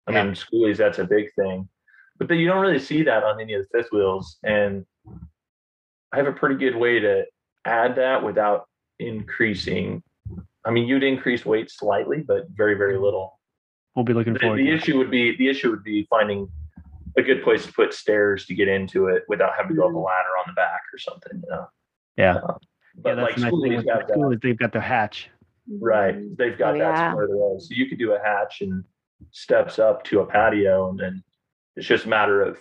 [0.06, 1.68] I mean, schoolies that's a big thing,
[2.18, 4.38] but then you don't really see that on any of the fifth wheels.
[4.42, 4.84] And
[6.12, 7.24] I have a pretty good way to
[7.64, 8.66] add that without
[9.00, 10.02] increasing.
[10.64, 13.38] I mean, you'd increase weight slightly, but very, very little.
[13.96, 14.58] We'll be looking The, forward.
[14.58, 14.74] the to it.
[14.76, 16.48] issue would be the issue would be finding
[17.16, 19.90] a good place to put stairs to get into it without having to go up
[19.90, 20.04] a Mhm.
[20.04, 21.66] ladder on the back or something, you know.
[22.16, 22.36] Yeah.
[22.36, 22.58] Uh,
[22.94, 24.80] Yeah, but that's like nice thing schoolies with got school that, is they've got the
[24.80, 25.30] hatch.
[25.80, 26.14] right?
[26.36, 27.10] They've got Oh, that yeah.
[27.12, 28.84] squared away, so you could do a hatch and
[29.30, 31.22] steps up to a patio, and then
[31.76, 32.58] it's just a matter of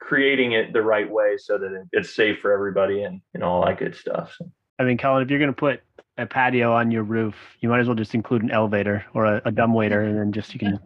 [0.00, 3.64] creating it the right way so that it's safe for everybody and you know all
[3.64, 4.34] that good stuff.
[4.38, 5.82] So, I mean, Colin, if you're gonna put
[6.16, 9.42] a patio on your roof, you might as well just include an elevator or a,
[9.44, 10.78] a dumb waiter, and then just you can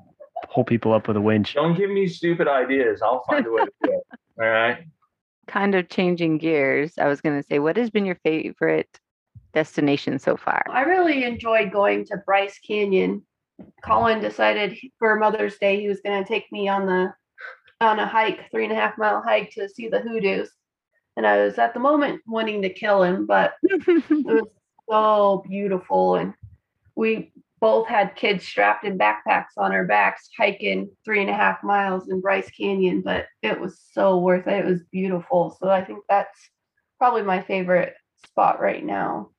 [0.51, 1.55] pull people up with a winch.
[1.55, 3.01] don't give me stupid ideas.
[3.03, 4.19] I'll find a way to do it.
[4.39, 4.85] All right.
[5.47, 6.95] kind of changing gears.
[6.99, 8.99] I was going to say, what has been your favorite
[9.55, 10.65] destination so far?
[10.71, 13.25] I really enjoyed going to Bryce Canyon.
[13.85, 17.13] Colin decided for Mother's Day he was going to take me on the
[17.81, 20.51] on a hike, three and a half mile hike to see the hoodoos.
[21.17, 23.87] And I was at the moment wanting to kill him, but it
[24.25, 24.49] was
[24.89, 26.17] so beautiful.
[26.17, 26.35] And
[26.95, 31.63] we both had kids strapped in backpacks on our backs hiking three and a half
[31.63, 34.65] miles in Bryce Canyon, but it was so worth it.
[34.65, 35.57] It was beautiful.
[35.61, 36.51] So I think that's
[36.99, 37.95] probably my favorite
[38.27, 39.31] spot right now.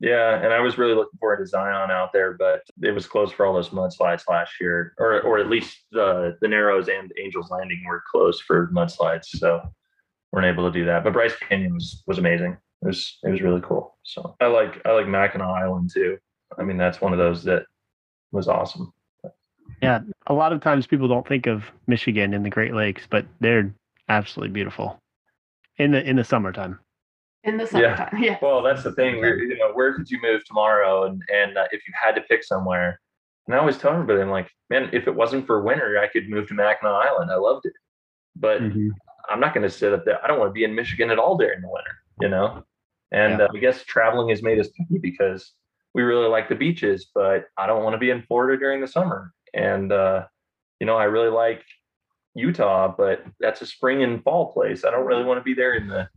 [0.00, 3.34] Yeah, and I was really looking forward to Zion out there, but it was closed
[3.34, 7.50] for all those mudslides last year, or or at least the the Narrows and Angels
[7.50, 9.62] Landing were closed for mudslides, so
[10.34, 11.04] weren't able to do that.
[11.04, 12.56] But Bryce Canyon was was amazing.
[12.82, 13.96] It was it was really cool.
[14.02, 16.18] So I like I like Mackinac Island too.
[16.58, 17.64] I mean that's one of those that
[18.32, 18.92] was awesome.
[19.82, 23.26] Yeah, a lot of times people don't think of Michigan and the Great Lakes, but
[23.40, 23.72] they're
[24.08, 24.98] absolutely beautiful
[25.78, 26.78] in the in the summertime.
[27.44, 27.68] in the Yeah.
[28.10, 28.22] summertime.
[28.22, 28.38] Yeah.
[28.42, 29.18] Well, that's the thing.
[29.20, 31.04] Where, you know, where could you move tomorrow?
[31.04, 33.00] And and uh, if you had to pick somewhere,
[33.46, 36.28] and I always tell everybody, I'm like, man, if it wasn't for winter, I could
[36.28, 37.30] move to Mackinac Island.
[37.30, 37.72] I loved it,
[38.36, 38.88] but Mhm.
[39.30, 40.22] I'm not going to sit up there.
[40.22, 42.64] I don't want to be in Michigan at all during the winter, you know.
[43.12, 43.46] And Yeah.
[43.46, 45.52] uh, I guess traveling has made us picky because
[45.94, 48.88] we really like the beaches, but I don't want to be in Florida during the
[48.88, 49.32] summer.
[49.54, 50.26] And uh,
[50.80, 51.62] you know, I really like
[52.34, 54.84] Utah, but that's a spring and fall place.
[54.84, 56.08] I don't really want to be there in the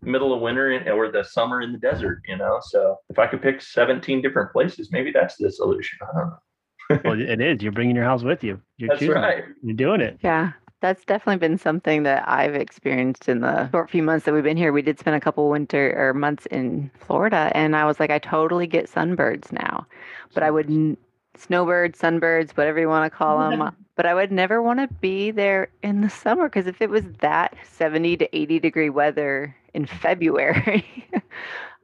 [0.00, 2.58] middle of winter in, or the summer in the desert, you know.
[2.62, 5.98] So if I could pick 17 different places, maybe that's the solution.
[6.02, 7.00] I don't know.
[7.04, 7.62] well, it is.
[7.62, 8.60] You're bringing your house with you.
[8.76, 9.44] You're That's choosing right.
[9.62, 10.18] You're doing it.
[10.22, 14.42] Yeah, that's definitely been something that I've experienced in the short few months that we've
[14.42, 14.72] been here.
[14.72, 18.18] We did spend a couple winter or months in Florida, and I was like, I
[18.18, 19.86] totally get sunbirds now,
[20.34, 20.96] but I would n-
[21.36, 23.60] snowbirds, sunbirds, whatever you want to call mm-hmm.
[23.60, 23.76] them.
[23.96, 27.04] but I would never want to be there in the summer because if it was
[27.20, 30.84] that 70 to 80 degree weather in February,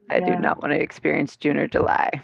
[0.09, 0.35] I Yeah.
[0.35, 2.21] do not want to experience June or July.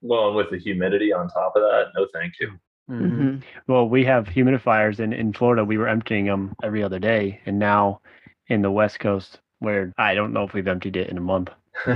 [0.00, 2.58] Well, and with the humidity on top of that, no, thank you.
[2.90, 3.10] Mhm.
[3.18, 3.42] Mhm.
[3.66, 5.64] Well, we have humidifiers in, in Florida.
[5.64, 7.40] We were emptying them every other day.
[7.46, 8.00] And now
[8.48, 11.50] in the West Coast, where I don't know if we've emptied it in a month.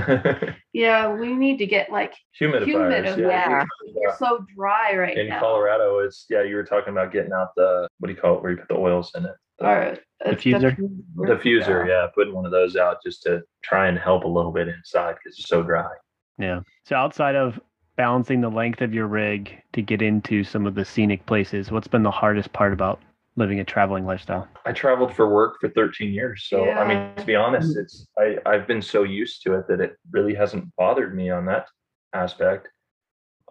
[0.71, 2.65] Yeah, we need to get like Humidifiers.
[2.67, 3.17] Humidifier.
[3.17, 3.63] Yeah.
[3.85, 5.39] it's so dry right In now.
[5.39, 6.43] Colorado, it's yeah.
[6.43, 8.43] You were talking about getting out the what do you call it?
[8.43, 9.31] Where you put the oils in it?
[9.59, 10.77] Or a Diffuser?
[11.17, 11.87] diffuser.
[11.87, 15.15] Yeah, putting one of those out just to try and help a little bit inside
[15.21, 15.89] because it's so dry.
[16.37, 16.61] Yeah.
[16.85, 17.59] So outside of
[17.99, 21.89] balancing the length of your rig to get into some of the scenic places, what's
[21.89, 22.97] been the hardest part about
[23.35, 24.47] living a traveling lifestyle?
[24.65, 28.37] I traveled for work for 13 years, so I mean, to be honest, it's I
[28.45, 31.67] I've been so used to it that it really hasn't bothered me on that
[32.13, 32.69] aspect.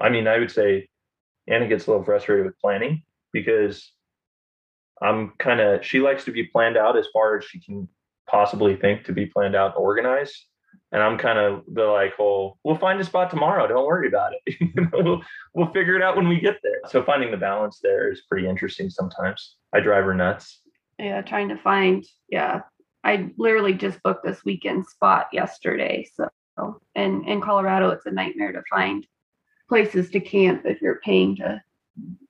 [0.01, 0.89] I mean, I would say
[1.47, 3.03] Anna gets a little frustrated with planning
[3.35, 3.93] because
[5.03, 7.87] I'm kind of she likes to be planned out as far as she can
[8.27, 10.43] possibly think to be planned out and organized.
[10.91, 13.67] And I'm kind of the like, oh, we'll find a spot tomorrow.
[13.67, 14.57] Don't worry about it.
[14.61, 15.23] You know, we'll,
[15.55, 16.81] we'll figure it out when we get there.
[16.89, 19.57] So finding the balance there is pretty interesting sometimes.
[19.75, 20.61] I drive her nuts.
[20.99, 22.07] yeah, trying to find.
[22.31, 22.63] Yeah,
[23.05, 26.09] I literally just booked this weekend spot yesterday.
[26.15, 26.29] So,
[26.95, 29.07] and in Colorado, it's a nightmare to find
[29.69, 31.63] places to camp if you're paying to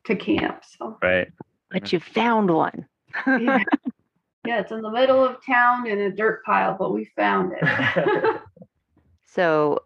[0.07, 0.63] to camp.
[0.79, 1.29] So, Right.
[1.71, 2.87] But you found one.
[3.27, 3.63] yeah,
[4.47, 8.41] yeah it's in the middle of town in a dirt pile, but we found it.
[9.31, 9.81] So,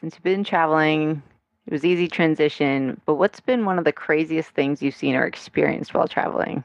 [0.00, 1.22] since you've been traveling,
[1.66, 3.00] it was easy transition.
[3.04, 6.64] But what's been one of the craziest things you've seen or experienced while traveling?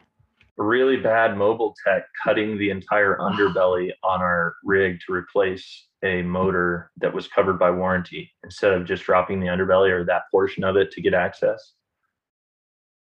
[0.58, 6.92] really bad mobile tech cutting the entire underbelly on our rig to replace a motor
[6.98, 10.76] that was covered by warranty instead of just dropping the underbelly or that portion of
[10.76, 11.74] it to get access.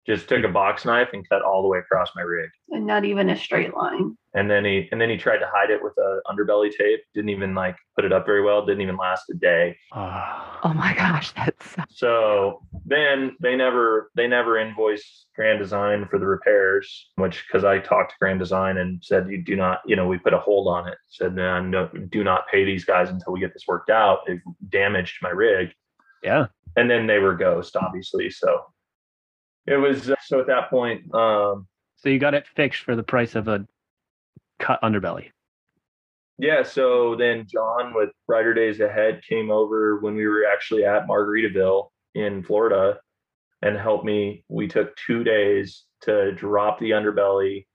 [0.06, 2.50] Just took a box knife and cut all the way across my rig.
[2.72, 4.18] and not even a straight line.
[4.34, 7.02] And then he and then he tried to hide it with a underbelly tape.
[7.14, 8.66] Didn't even like put it up very well.
[8.66, 9.78] Didn't even last a day.
[9.92, 10.60] Ah.
[10.64, 16.26] Oh my gosh, that's So then they never they never invoiced Grand Design for the
[16.28, 20.08] repairs, which because I talked to Grand Design and said you do not, you know,
[20.08, 20.98] we put a hold on it.
[21.10, 24.20] Said no, no, do not pay these guys until we get this worked out.
[24.26, 25.70] They've damaged my rig,
[26.24, 26.48] yeah.
[26.78, 28.30] and then they were ghost, obviously.
[28.30, 28.62] So
[29.68, 33.36] it was so at that point, um, So you got it fixed for the price
[33.36, 33.66] of a
[34.60, 35.30] cut underbelly.
[36.38, 41.08] Yeah, so then John with Brighter Days Ahead came over when we were actually at
[41.08, 42.98] Margaritaville in Florida
[43.62, 44.44] and helped me.
[44.48, 47.68] We took two days to drop the underbelly.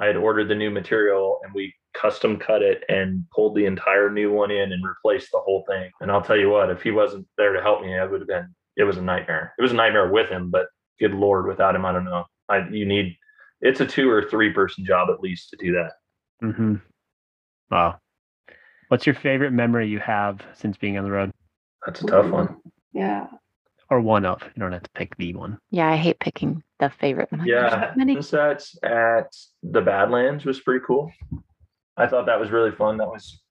[0.00, 4.10] I had ordered the new material and we custom cut it and pulled the entire
[4.10, 5.88] new one in and replaced the whole thing.
[6.00, 8.28] And I'll tell you what, if he wasn't there to help me, it would have
[8.28, 9.54] been it was a nightmare.
[9.56, 10.66] It was a nightmare with him, but
[11.00, 12.24] good lord, without him, I don't know.
[12.48, 13.16] I you need
[13.60, 15.92] it's a two or three person job at least to do that.
[16.42, 16.74] Mm-hmm.
[17.70, 17.98] Wow.
[18.88, 21.30] What's your favorite memory you have since being on the road?
[21.86, 22.56] That's a tough one.
[22.92, 23.26] Yeah.
[23.90, 24.42] Or one of?
[24.42, 25.58] You don't have to pick the one.
[25.70, 25.90] yeah.
[25.90, 27.28] I hate picking the favorite.
[27.32, 27.90] I'm like, Yeah.
[27.92, 28.14] so many.
[28.16, 31.10] Sunsets at the Badlands was pretty cool.
[31.96, 32.96] I thought that was really fun.
[32.98, 33.42] That was,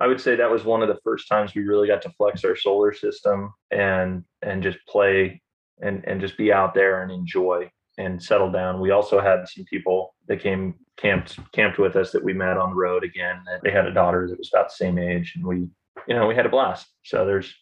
[0.00, 2.44] I would say that was one of the first times we really got to flex
[2.44, 5.41] our solar system and and just play
[5.82, 8.80] and and just be out there and enjoy and settle down.
[8.80, 12.70] We also had some people that came camped camped with us that we met on
[12.70, 13.42] the road again.
[13.46, 15.68] That they had a daughter that was about the same age, and we,
[16.08, 16.86] you know, we had a blast.
[17.04, 17.52] So there's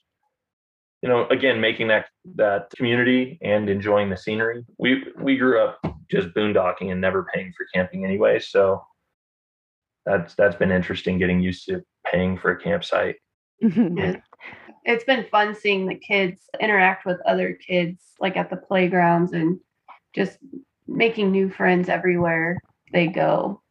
[1.02, 2.06] you know again making that
[2.36, 7.52] that community and enjoying the scenery we we grew up just boondocking and never paying
[7.56, 8.82] for camping anyway so
[10.04, 13.16] that's that's been interesting getting used to paying for a campsite
[13.60, 14.16] Yeah.
[14.84, 19.60] It's been fun seeing the kids interact with other kids, like at the playgrounds, and
[20.14, 20.38] just
[20.86, 22.60] making new friends everywhere
[22.92, 23.62] they go.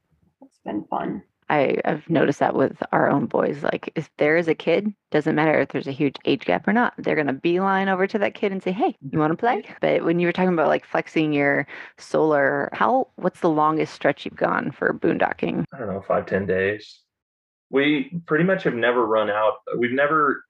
[0.42, 1.24] It's been fun.
[1.50, 3.64] I, I've noticed that with our own boys.
[3.64, 6.74] Like, if there is a kid, doesn't matter if there's a huge age gap or
[6.74, 9.64] not, they're gonna beeline over to that kid and say, "Hey, you want to play?"
[9.82, 11.66] But when you were talking about like flexing your
[11.98, 15.66] solar, how what's the longest stretch you've gone for boondocking?
[15.74, 17.02] I don't know, five ten days.
[17.72, 19.54] We pretty much have never run out.
[19.76, 20.44] We've never.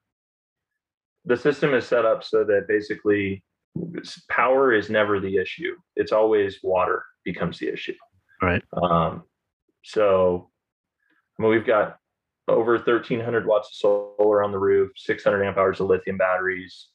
[1.29, 3.43] The system is set up so that basically
[4.29, 5.75] power is never the issue.
[5.95, 7.93] It's always water becomes the issue.
[8.41, 8.63] Right.
[8.73, 9.23] Um,
[9.83, 10.49] so,
[11.37, 11.97] I mean, we've got
[12.47, 16.87] over 1,300 watts of solar on the roof, 600 amp hours of lithium batteries,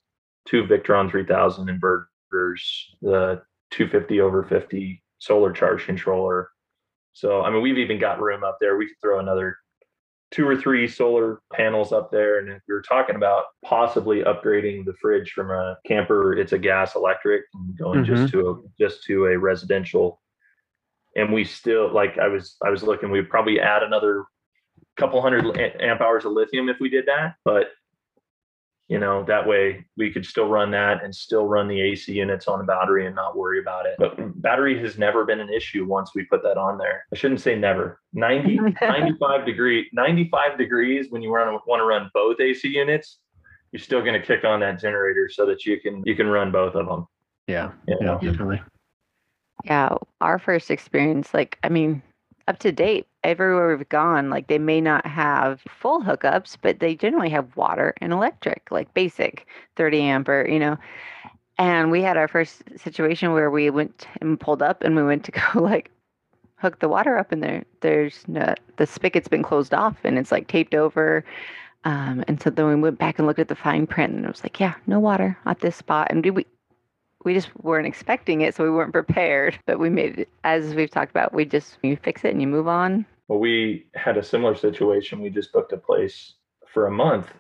[0.48, 2.60] two Victron 3000 inverters,
[3.02, 6.50] the 250 over 50 solar charge controller.
[7.12, 8.76] So, I mean, we've even got room up there.
[8.76, 9.58] We could throw another
[10.34, 12.40] two or three solar panels up there.
[12.40, 16.58] And if we were talking about possibly upgrading the fridge from a camper, it's a
[16.58, 18.06] gas electric and going Mhm.
[18.06, 20.20] just to a just to a residential.
[21.14, 24.24] And we still like I was I was looking, we'd probably add another
[24.96, 27.36] couple hundred amp hours of lithium if we did that.
[27.44, 27.68] But
[28.88, 32.46] you know, that way we could still run that and still run the AC units
[32.46, 33.94] on a battery and not worry about it.
[33.98, 37.06] But battery has never been an issue once we put that on there.
[37.12, 38.00] I shouldn't say never.
[38.12, 43.20] 90, 95 degree, 95 degrees when you run, want to run both AC units,
[43.72, 46.52] you're still going to kick on that generator so that you can you can run
[46.52, 47.06] both of them.
[47.46, 47.72] Yeah.
[47.88, 48.18] You Yeah.
[48.20, 48.62] Definitely.
[49.64, 52.02] Yeah, our first experience, like, I mean,
[52.48, 56.94] up to date, everywhere we've gone, like, they may not have full hookups, but they
[56.94, 59.46] generally have water and electric, like basic
[59.76, 60.76] 30 ampere, you know.
[61.58, 65.24] And we had our first situation where we went and pulled up and we went
[65.24, 65.90] to go, like,
[66.56, 67.64] hook the water up in there.
[67.80, 71.24] There's no, the spigot's been closed off and it's like taped over.
[71.84, 74.28] Um, and so then we went back and looked at the fine print and it
[74.28, 76.08] was like, yeah, no water at this spot.
[76.10, 76.46] And we,
[77.24, 79.58] we just weren't expecting it, so we weren't prepared.
[79.66, 82.46] But we made it, as we've talked about, we just you fix it and you
[82.46, 83.04] move on.
[83.28, 85.20] Well, we had a similar situation.
[85.20, 86.34] We just booked a place
[86.72, 87.32] for a month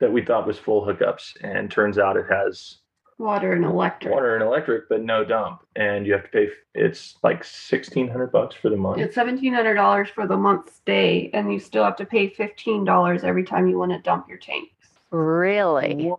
[0.00, 2.78] that we thought was full hookups, and turns out it has
[3.18, 4.12] Water and electric.
[4.12, 5.62] water and electric, but no dump.
[5.74, 6.48] And you have to pay.
[6.74, 8.98] It's like sixteen hundred bucks for the month.
[9.00, 12.84] It's seventeen hundred dollars for the month stay, and you still have to pay fifteen
[12.84, 14.70] dollars every time you want to dump your tanks.
[15.10, 16.12] Really?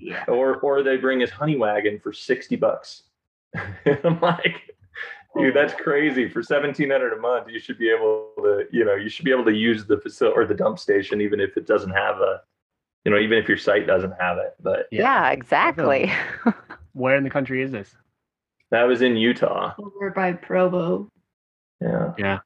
[0.00, 0.24] Yeah.
[0.28, 3.02] or or they bring his honey wagon for 60 bucks
[4.04, 4.69] i'm like
[5.36, 9.08] dude that's crazy for 1700 a month you should be able to you know you
[9.08, 11.90] should be able to use the facility or the dump station even if it doesn't
[11.90, 12.40] have a
[13.04, 16.12] you know even if your site doesn't have it but Yeah, exactly.
[16.92, 17.94] Where in the country is this?
[18.70, 21.08] that was in utah Over by Provo.
[21.80, 22.12] Yeah.
[22.18, 22.38] Yeah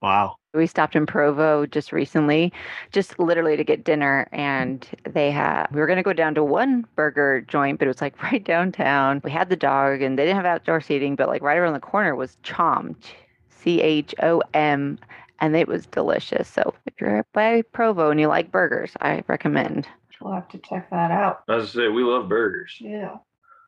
[0.00, 0.36] Wow.
[0.54, 2.52] We stopped in Provo just recently,
[2.90, 6.86] just literally to get dinner, and they had we were gonna go down to one
[6.94, 9.20] burger joint, but it was like right downtown.
[9.24, 11.80] We had the dog, and they didn't have outdoor seating, but like right around the
[11.80, 12.94] corner was Chom,
[13.48, 14.98] C H O M,
[15.40, 16.48] and it was delicious.
[16.48, 19.88] So if you're by Provo and you like burgers, I recommend.
[20.20, 21.42] We'll have to check that out.
[21.48, 23.16] i was say we love burgers Yeah.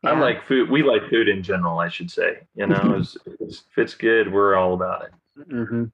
[0.04, 3.64] i like food we like food in general i should say you know it's, it's,
[3.72, 5.10] if it's good we're all about it
[5.52, 5.86] Mm-hmm.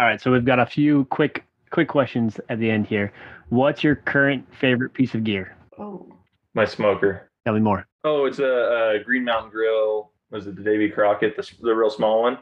[0.00, 0.18] All right.
[0.18, 3.12] So we've got a few quick quick questions at the end here.
[3.50, 5.54] What's your current favorite piece of gear?
[5.78, 6.10] Oh.
[6.54, 7.86] my smoker Tell me more.
[8.04, 10.10] Oh, it's a, a Green Mountain Grill.
[10.30, 12.38] Was it the Davy Crockett, the, the real small one?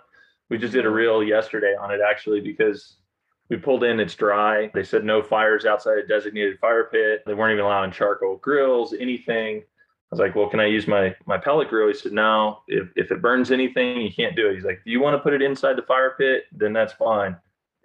[0.50, 0.96] We just did a mm-hmm.
[0.96, 2.98] reel yesterday on it actually because
[3.50, 3.98] we pulled in.
[3.98, 4.70] It's dry.
[4.72, 7.22] They said no fires outside a designated fire pit.
[7.26, 9.58] They weren't even allowing charcoal grills, anything.
[9.58, 11.88] I was like, well, can I use my my pellet grill?
[11.88, 12.60] He said, no.
[12.68, 14.54] If if it burns anything, you can't do it.
[14.54, 16.44] He's like, do you want to put it inside the fire pit?
[16.52, 17.36] Then that's fine.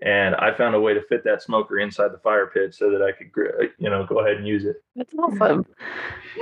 [0.03, 3.01] And I found a way to fit that smoker inside the fire pit so that
[3.01, 3.31] I could,
[3.77, 4.83] you know, go ahead and use it.
[4.97, 5.65] That's awesome.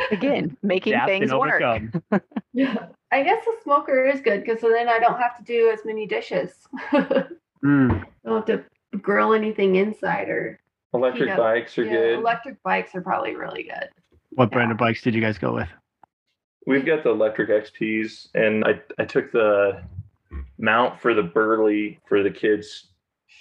[0.10, 1.62] Again, making Adapt things work.
[2.54, 2.88] Yeah.
[3.14, 6.06] I guess the smoker is good because then I don't have to do as many
[6.08, 6.52] dishes.
[6.92, 7.26] I
[7.64, 8.04] Mm.
[8.26, 10.60] don't have to grill anything inside or
[10.94, 11.38] Electric Yeah.
[11.38, 12.20] bikes are Yeah, good.
[12.20, 13.88] Electric bikes are probably really good.
[14.32, 15.70] What brand of bikes did you guys go with?
[16.66, 19.82] We've got the Lectric XPs, and I I took the
[20.58, 22.91] mount for the Burley for the kids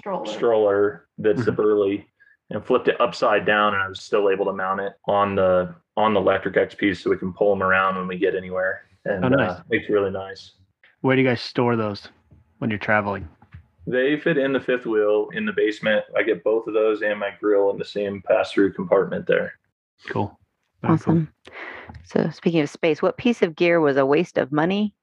[0.01, 0.26] Stroller.
[0.26, 2.07] stroller that's the Burley,
[2.51, 5.74] and flipped it upside down, and I was still able to mount it on the
[5.96, 9.24] on the Lectric XP so we can pull them around when we get anywhere, and
[9.24, 9.51] Oh, nice.
[9.51, 10.53] uh, makes it really nice.
[11.03, 12.09] Where do you guys store those
[12.59, 13.28] when you're traveling?
[13.86, 16.05] They fit in the fifth wheel in the basement.
[16.16, 19.55] I get both of those and my grill in the same pass through compartment there.
[20.09, 20.38] Cool.
[20.82, 21.12] Very cool.
[21.14, 21.32] Awesome.
[22.05, 24.94] So speaking of space, what piece of gear was a waste of money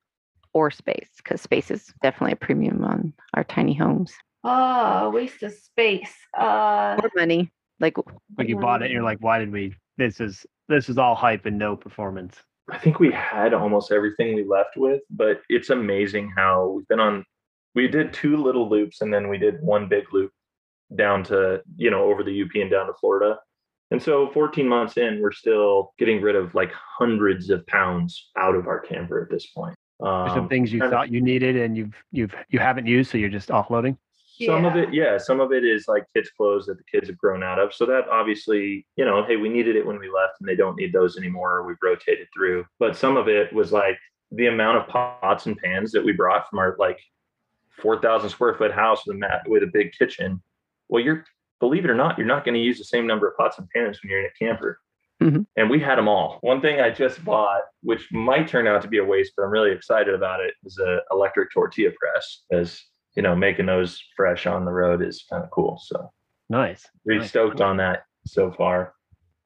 [0.53, 1.09] or space?
[1.17, 4.13] Because space is definitely a premium on our tiny homes.
[4.49, 6.13] Oh, waste of space.
[6.37, 7.51] Uh, Or money.
[7.79, 7.97] Like
[8.37, 9.75] Like you bought it, and you're like, why did we?
[9.97, 12.35] This is this is all hype and no performance.
[12.71, 16.99] I think we had almost everything we left with, but it's amazing how we've been
[16.99, 17.23] on
[17.75, 20.31] we did two little loops and then we did one big loop
[20.95, 23.37] down to you know over the UP and down to Florida.
[23.91, 28.53] And so 14 months in, we're still getting rid of like hundreds of pounds out
[28.55, 29.75] of our camper at this point.
[30.01, 33.11] There's some Um, things you and- thought you needed and you've you've you haven't used,
[33.11, 33.97] so you're just offloading.
[34.45, 37.17] Some of it, yeah, some of it is like kids' clothes that the kids have
[37.17, 37.73] grown out of.
[37.73, 40.75] So that obviously, you know, hey, we needed it when we left and they don't
[40.77, 41.63] need those anymore.
[41.65, 42.65] We've rotated through.
[42.79, 43.97] But some of it was like
[44.31, 46.99] the amount of pots and pans that we brought from our like
[47.81, 50.41] 4,000 square foot house with a mat with a big kitchen.
[50.89, 51.25] Well, you're,
[51.59, 53.69] believe it or not, you're not going to use the same number of pots and
[53.69, 54.79] pans when you're in a camper.
[55.21, 55.47] Mhm.
[55.55, 56.37] And we had them all.
[56.41, 59.49] One thing I just bought, which might turn out to be a waste, but I'm
[59.49, 62.43] really excited about it, is an electric tortilla press.
[62.51, 62.83] As
[63.17, 65.81] you know, making those fresh on the road is kind of cool.
[65.83, 66.11] So
[66.49, 66.87] Nice.
[67.03, 67.29] pretty Nice.
[67.29, 68.93] stoked on that so far.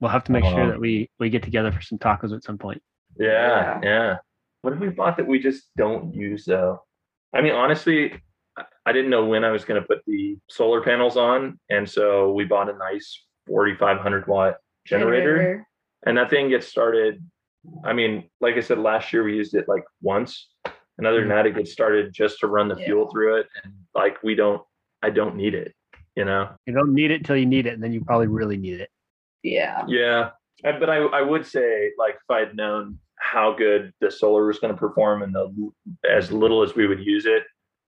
[0.01, 2.43] We'll have to make sure Um, that we we get together for some tacos at
[2.43, 2.83] some point.
[3.17, 4.17] Yeah, yeah.
[4.61, 6.83] What have we bought that we just don't use though?
[7.33, 8.21] I mean, honestly,
[8.57, 11.89] I- I didn't know when I was going to put the solar panels on, and
[11.89, 15.65] so we bought a nice 4,500 watt generator,
[16.05, 17.23] and that thing gets started.
[17.85, 20.49] I mean, like I said, last year we used it like once,
[20.97, 22.85] and other than that, it gets started just to run the Yeah.
[22.85, 24.61] fuel through it, and like we don't,
[25.01, 25.73] I don't need it,
[26.15, 26.49] you know.
[26.65, 28.89] You don't need it till you need it, and then you probably really need it.
[29.43, 29.83] Yeah.
[29.87, 30.29] Yeah,
[30.63, 34.73] but I I would say like if I'd known how good the solar was going
[34.73, 35.71] to perform and the
[36.09, 37.43] as little as we would use it,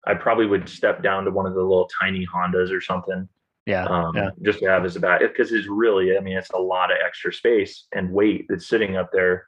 [0.06, 3.28] I probably would step down to one of the little tiny Hondas or something,
[3.66, 3.86] Yeah.
[3.86, 4.30] um, yeah.
[4.44, 6.98] just to have as a back because it's really I mean it's a lot of
[7.06, 9.48] extra space and weight that's sitting up there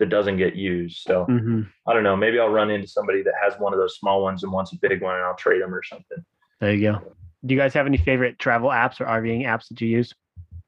[0.00, 1.02] that doesn't get used.
[1.06, 3.96] So hmm I don't know, maybe I'll run into somebody that has one of those
[3.96, 6.24] small ones and wants a big one and I'll trade them or something.
[6.60, 7.02] There you go.
[7.46, 10.12] Do you guys have any favorite travel apps or RVing apps that you use?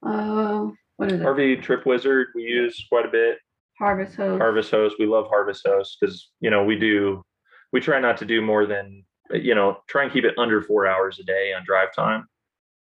[0.03, 1.25] Um, what is it?
[1.25, 3.39] RV Trip Wizard we use quite a bit.
[3.79, 4.41] Harvest Host.
[4.41, 4.97] Harvest Host.
[4.99, 7.25] We love Harvest Host because you know we do
[7.73, 10.87] we try not to do more than you know try and keep it under four
[10.87, 12.27] hours a day on drive time.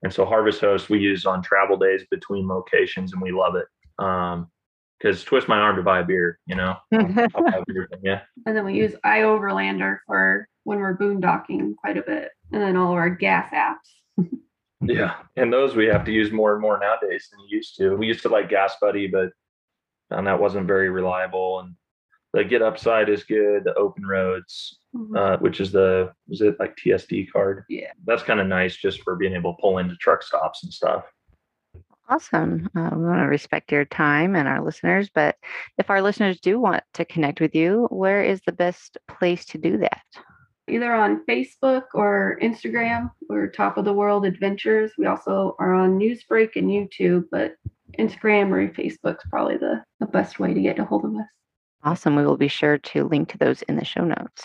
[0.03, 3.67] And so Harvest Host we use on travel days between locations, and we love it.
[4.03, 4.51] Um,
[4.99, 6.77] because twist my arm to buy a beer, you know.
[6.93, 8.01] I'll buy a beer from.
[8.47, 12.31] And then we use iOverlander for when we're boondocking quite a bit.
[12.53, 14.27] And then all of our gas apps.
[14.83, 17.97] Yeah, and those we have to use more and more nowadays than you used to.
[17.97, 19.31] We used to like Gas Buddy, but
[20.11, 21.61] and that wasn't very reliable.
[21.61, 21.75] And
[22.33, 23.65] the Get Upside is good.
[23.65, 24.79] The Open Roads,
[25.17, 27.65] uh, which is the was it like TSD card?
[27.71, 27.91] Yeah.
[28.05, 31.05] that's kind of nice just for being able to pull into truck stops and stuff.
[32.09, 32.69] Awesome.
[32.77, 35.37] Uh, we want to respect your time and our listeners, but
[35.77, 39.59] if our listeners do want to connect with you, where is the best place to
[39.59, 40.03] do that?
[40.69, 43.11] Either on Facebook or Instagram.
[43.29, 44.93] We're Top of the World Adventures.
[44.99, 47.55] We also are on Newsbreak and YouTube, but
[47.99, 51.27] Instagram or Facebook's probably the, the best way to get a hold of us.
[51.83, 52.17] Awesome.
[52.17, 54.43] We will be sure to link to those in the show notes.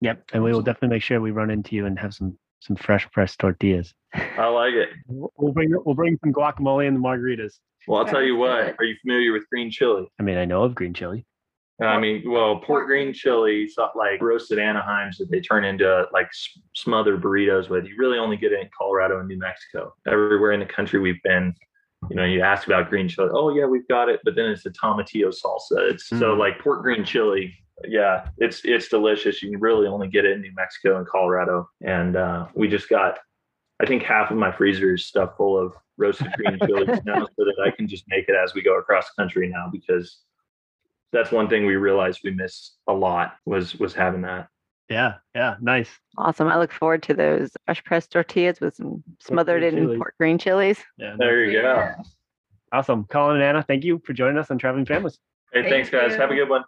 [0.00, 0.24] Yep.
[0.32, 3.10] And we will definitely make sure we run into you and have some some fresh
[3.10, 3.92] pressed tortillas.
[4.14, 4.90] I like it.
[5.08, 7.54] We'll we'll bring we'll bring some guacamole and the margaritas.
[7.88, 8.76] Well, I'll tell you Sounds what.
[8.78, 10.06] Are you familiar with green chili?
[10.18, 11.26] I mean, I know of green chili.
[11.82, 16.26] I mean, well, port green chili, so like roasted Anaheims that they turn into like
[16.26, 17.86] s- smothered burritos with.
[17.86, 19.94] You really only get it in Colorado and New Mexico.
[20.06, 21.54] Everywhere in the country we've been,
[22.10, 23.30] you know, you ask about green chili.
[23.32, 25.90] Oh yeah, we've got it, but then it's a tomatillo salsa.
[25.90, 26.38] It's so Mm.
[26.38, 27.54] like pork green chili.
[27.86, 29.42] Yeah, it's it's delicious.
[29.42, 31.68] You can really only get it in New Mexico and Colorado.
[31.80, 33.18] And uh, we just got,
[33.80, 37.44] I think half of my freezer is stuffed full of roasted green chilies now, so
[37.44, 40.18] that I can just make it as we go across the country now because
[41.12, 44.48] that's one thing we realized we miss a lot was was having that.
[44.88, 45.14] Yeah.
[45.34, 45.54] Yeah.
[45.60, 45.88] Nice.
[46.18, 46.48] Awesome.
[46.48, 49.98] I look forward to those fresh pressed tortillas with some smothered in chilies.
[49.98, 50.78] pork green chilies.
[50.98, 51.14] Yeah.
[51.16, 51.92] There you go.
[52.72, 53.04] Awesome.
[53.04, 55.18] Colin and Anna, thank you for joining us on Traveling Families.
[55.52, 56.14] Hey, Thank thanks guys.
[56.14, 56.64] Have a good one.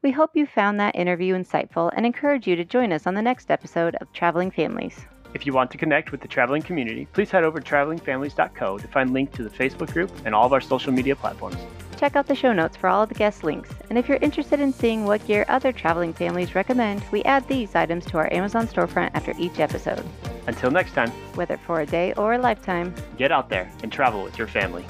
[0.00, 3.22] We hope you found that interview insightful and encourage you to join us on the
[3.22, 4.96] next episode of Traveling Families.
[5.34, 8.88] If you want to connect with the traveling community, please head over to travelingfamilies.co to
[8.88, 11.56] find links to the Facebook group and all of our social media platforms.
[11.96, 13.70] Check out the show notes for all of the guest links.
[13.90, 17.74] And if you're interested in seeing what gear other traveling families recommend, we add these
[17.74, 20.04] items to our Amazon storefront after each episode.
[20.46, 24.22] Until next time, Whether for a day or a lifetime, get out there and travel
[24.22, 24.84] with your family.